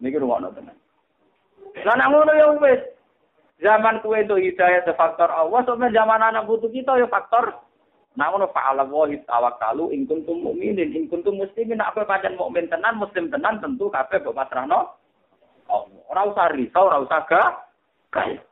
[0.00, 0.72] Niki rumah tenan.
[1.84, 2.80] Lah nak ngono ya wis
[3.62, 7.54] Zaman kue itu hidayah itu faktor Allah, sebenarnya zaman anak butuh kita ya faktor.
[8.18, 13.30] Namun fa'ala wahi tawakkalu in kuntum mu'minin, in kuntum muslimin, apa pancen mukmin tenan, muslim
[13.32, 14.92] tenan tentu kabeh mbok pasrahno
[15.70, 16.02] Allah.
[16.12, 18.44] Ora usah risau, ora usah gagal.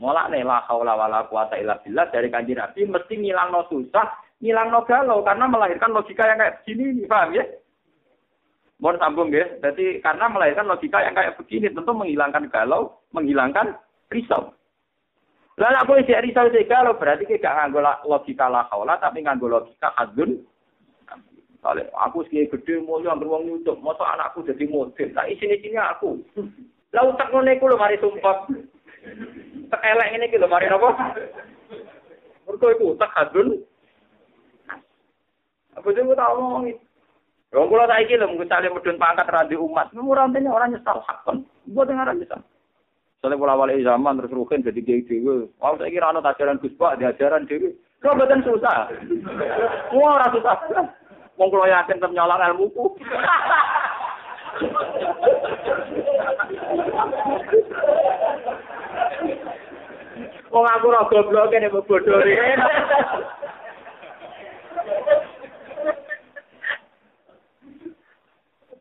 [0.00, 4.06] Mulane la haula wala quwata illa billah dari kanjeng Nabi mesti ngilangno susah,
[4.40, 7.44] ngilangno galau karena melahirkan logika yang kayak begini, paham ya?
[8.80, 9.44] Mohon sambung ya.
[9.60, 13.76] Jadi karena melahirkan logika yang kayak begini tentu menghilangkan galau, menghilangkan
[14.12, 14.52] risau.
[15.56, 19.92] Lalu aku isi risau isi galau berarti kita nganggo logika lah haula tapi nganggo logika
[19.96, 20.44] adun.
[21.62, 25.78] Kalau aku sih gede mau yang beruang nyucuk, masa anakku jadi model, tak isi sini
[25.78, 26.18] aku.
[26.90, 28.50] Lalu tak ngono iku lho mari sumpah.
[29.70, 30.90] Tak elek iki lho mari napa?
[32.50, 33.62] Mergo iku tak adun.
[35.78, 36.66] Apa sih aku tak ngomong
[37.52, 41.44] Wong kula saiki lho misale medun pangkat radi umat, murantene orang nyesal hakon.
[41.68, 42.40] Mbok dengar nyesal.
[43.22, 45.46] Soalnya pola wali zaman terus rukin jadi kiai dewi.
[45.62, 47.70] Wah saya kira anak ajaran Gus Pak, di ajaran dewi.
[48.02, 48.90] Kau betul susah.
[49.94, 50.58] Wah orang susah.
[51.38, 52.98] Wong kula yakin tem nyolong ilmuku.
[60.50, 62.26] Wong aku ora goblok kene bodoh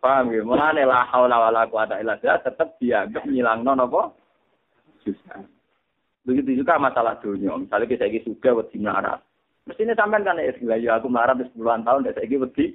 [0.02, 0.42] Paham ya?
[0.42, 4.10] Mulane la haula wala quwata illa billah tetep dianggap nyilangno napa?
[5.02, 5.42] Susah.
[6.22, 7.58] Begitu juga masalah dunia.
[7.58, 9.20] Misalnya kita lagi suka wedi melarat.
[9.66, 12.66] Mestinya sampean kan ya, ya aku melarat di sepuluhan tahun, dan saya wedi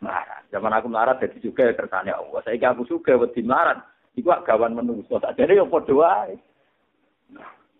[0.00, 0.42] melarat.
[0.52, 2.40] Zaman aku melarat jadi juga ya kersane Allah.
[2.44, 3.80] Saya aku suka wedi melarat.
[4.16, 5.20] Iku gawan menungso.
[5.20, 6.36] Tak jadi yang podo wae.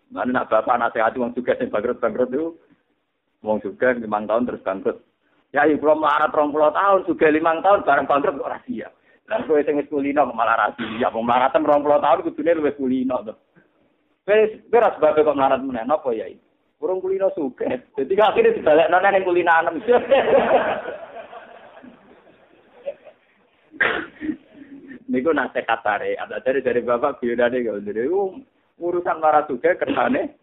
[0.07, 2.55] Mana nak bapak nasihat wong juga sing bangkrut bangkrut itu,
[3.43, 4.97] wong juga lima tahun terus bangkrut.
[5.51, 8.87] Ya ibu melarat rong puluh tahun, juga lima tahun, bareng bangkrut kok rahasia.
[9.27, 11.11] Dan kowe sing wis kulino malah rahasia.
[11.11, 13.33] Wong melarat rong puluh tahun kudune luwih kulino to.
[14.27, 16.43] Wis beras sebab kok melarat meneh napa ya iki?
[16.83, 17.63] Urung kulino suke.
[17.95, 19.79] Jadi akhirnya dibalik nona yang kulino anem.
[25.07, 28.03] Niku nasihat tare, ada dari dari bapak biodane kalau dari
[28.77, 30.35] urusan marah suke kersane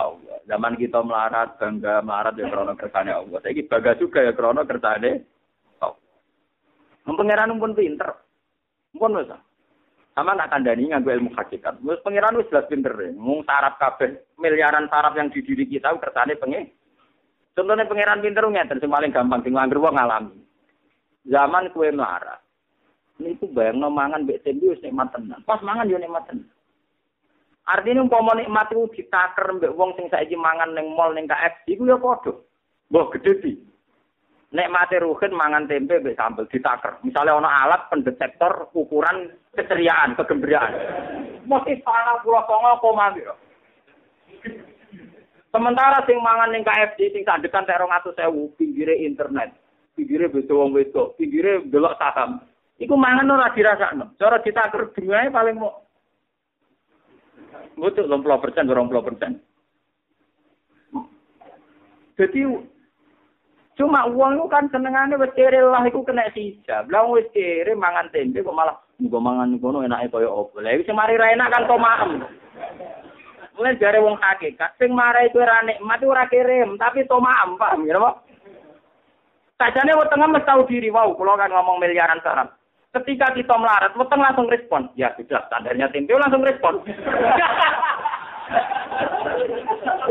[0.00, 0.40] Allah.
[0.48, 3.36] Zaman kita melarat, bangga melarat ya krono kersane Allah.
[3.44, 5.28] Saya bangga juga ya krono kersane
[5.84, 6.00] Allah.
[7.04, 8.16] Pengiran pun pinter.
[8.96, 9.36] Pun bisa.
[10.18, 11.78] Sama nak kandani nganggo ilmu hakikat.
[11.86, 12.90] Wis pengiran wis jelas pinter.
[13.14, 16.74] Mung sarap kabeh miliaran sarap yang di diri kita kersane pengen.
[17.54, 20.42] Contohnya pengiran pinter ngeten sing paling gampang sing nganggur wong ngalami.
[21.22, 22.42] Zaman kue melarat.
[23.22, 25.38] Ini tuh bayang mangan mbek tembi wis nikmat tenan.
[25.46, 26.50] Pas mangan yo nikmat tenan.
[27.70, 31.86] Artinya umpama nikmat itu ditaker mbek wong sing saiki mangan ning mall ning KFC iku
[31.86, 32.34] ya padha.
[32.90, 33.54] Mbok gede.
[34.48, 37.04] Nek mate ruhin mangan tempe mbek sambel ditaker.
[37.04, 40.72] Misalnya ana alat pendetektor ukuran keceriaan, kegembiraan.
[41.44, 43.12] Mesti sana pulau songo koma
[45.48, 49.56] Sementara sing mangan ning KFC sing sandekan tek 200.000 pinggire internet,
[49.96, 52.40] pinggire beda wong wedok, pinggire delok saham.
[52.76, 54.16] Iku mangan ora dirasakno.
[54.20, 55.88] Cara ditaker dungae paling mau
[57.78, 59.32] Betul, 60 persen, 20 persen.
[62.18, 62.40] Jadi
[63.78, 66.90] cuma uang itu kan senengannya wis kere lah iku kena hijab.
[66.90, 70.58] Lah wis kere mangan tempe kok malah nggo mangan ngono enake kaya opo.
[70.58, 72.10] Lah iki mari ra enak kan tomaem.
[73.54, 77.98] Mulai jare wong hakikat sing marai itu ra nikmat ora kirim, tapi tomaem paham ya,
[77.98, 78.14] Pak?
[79.58, 82.54] Sajane wetenge mesti tau diri wau, kula kan ngomong miliaran sarap.
[82.94, 84.86] Ketika kita melarat, weteng langsung respon.
[84.94, 86.78] Ya sudah, standarnya tempe langsung respon.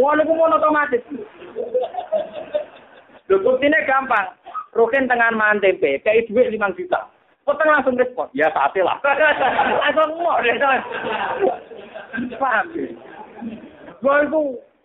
[0.03, 0.99] Walaupun otomatis.
[3.27, 4.27] Lho buktinya gampang.
[4.75, 7.09] Rukin tengah mangan tempe, kayak duit 5 juta.
[7.47, 8.27] Weteng langsung respon.
[8.35, 8.99] Ya sate lah.
[9.87, 10.51] Langsung mau deh.
[12.35, 12.65] Paham?
[14.03, 14.41] Gue itu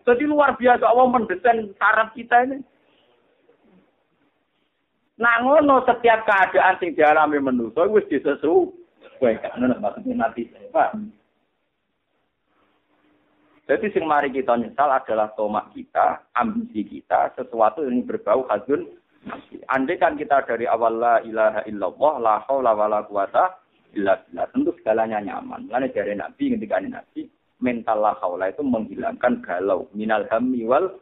[0.07, 2.63] jadi luar biasa Allah mendesain saraf kita ini.
[5.19, 9.59] Nah ngono setiap keadaan sing dialami manusa wis disesuaikan.
[9.59, 10.47] Ngono maksudnya nanti.
[10.71, 10.95] Pak.
[13.73, 18.85] Jadi sing mari kita nyesal adalah tomak kita, ambisi kita, sesuatu yang berbau hadun.
[19.73, 23.65] Andai kan kita dari awal la ilaha illallah, la haula wala quwata
[23.97, 24.45] illa billah.
[24.53, 25.73] Tentu segalanya nyaman.
[25.73, 27.25] Lalu dari Nabi, ketika Nabi,
[27.65, 29.89] mental la haula itu menghilangkan galau.
[29.97, 30.93] Minal hammi wal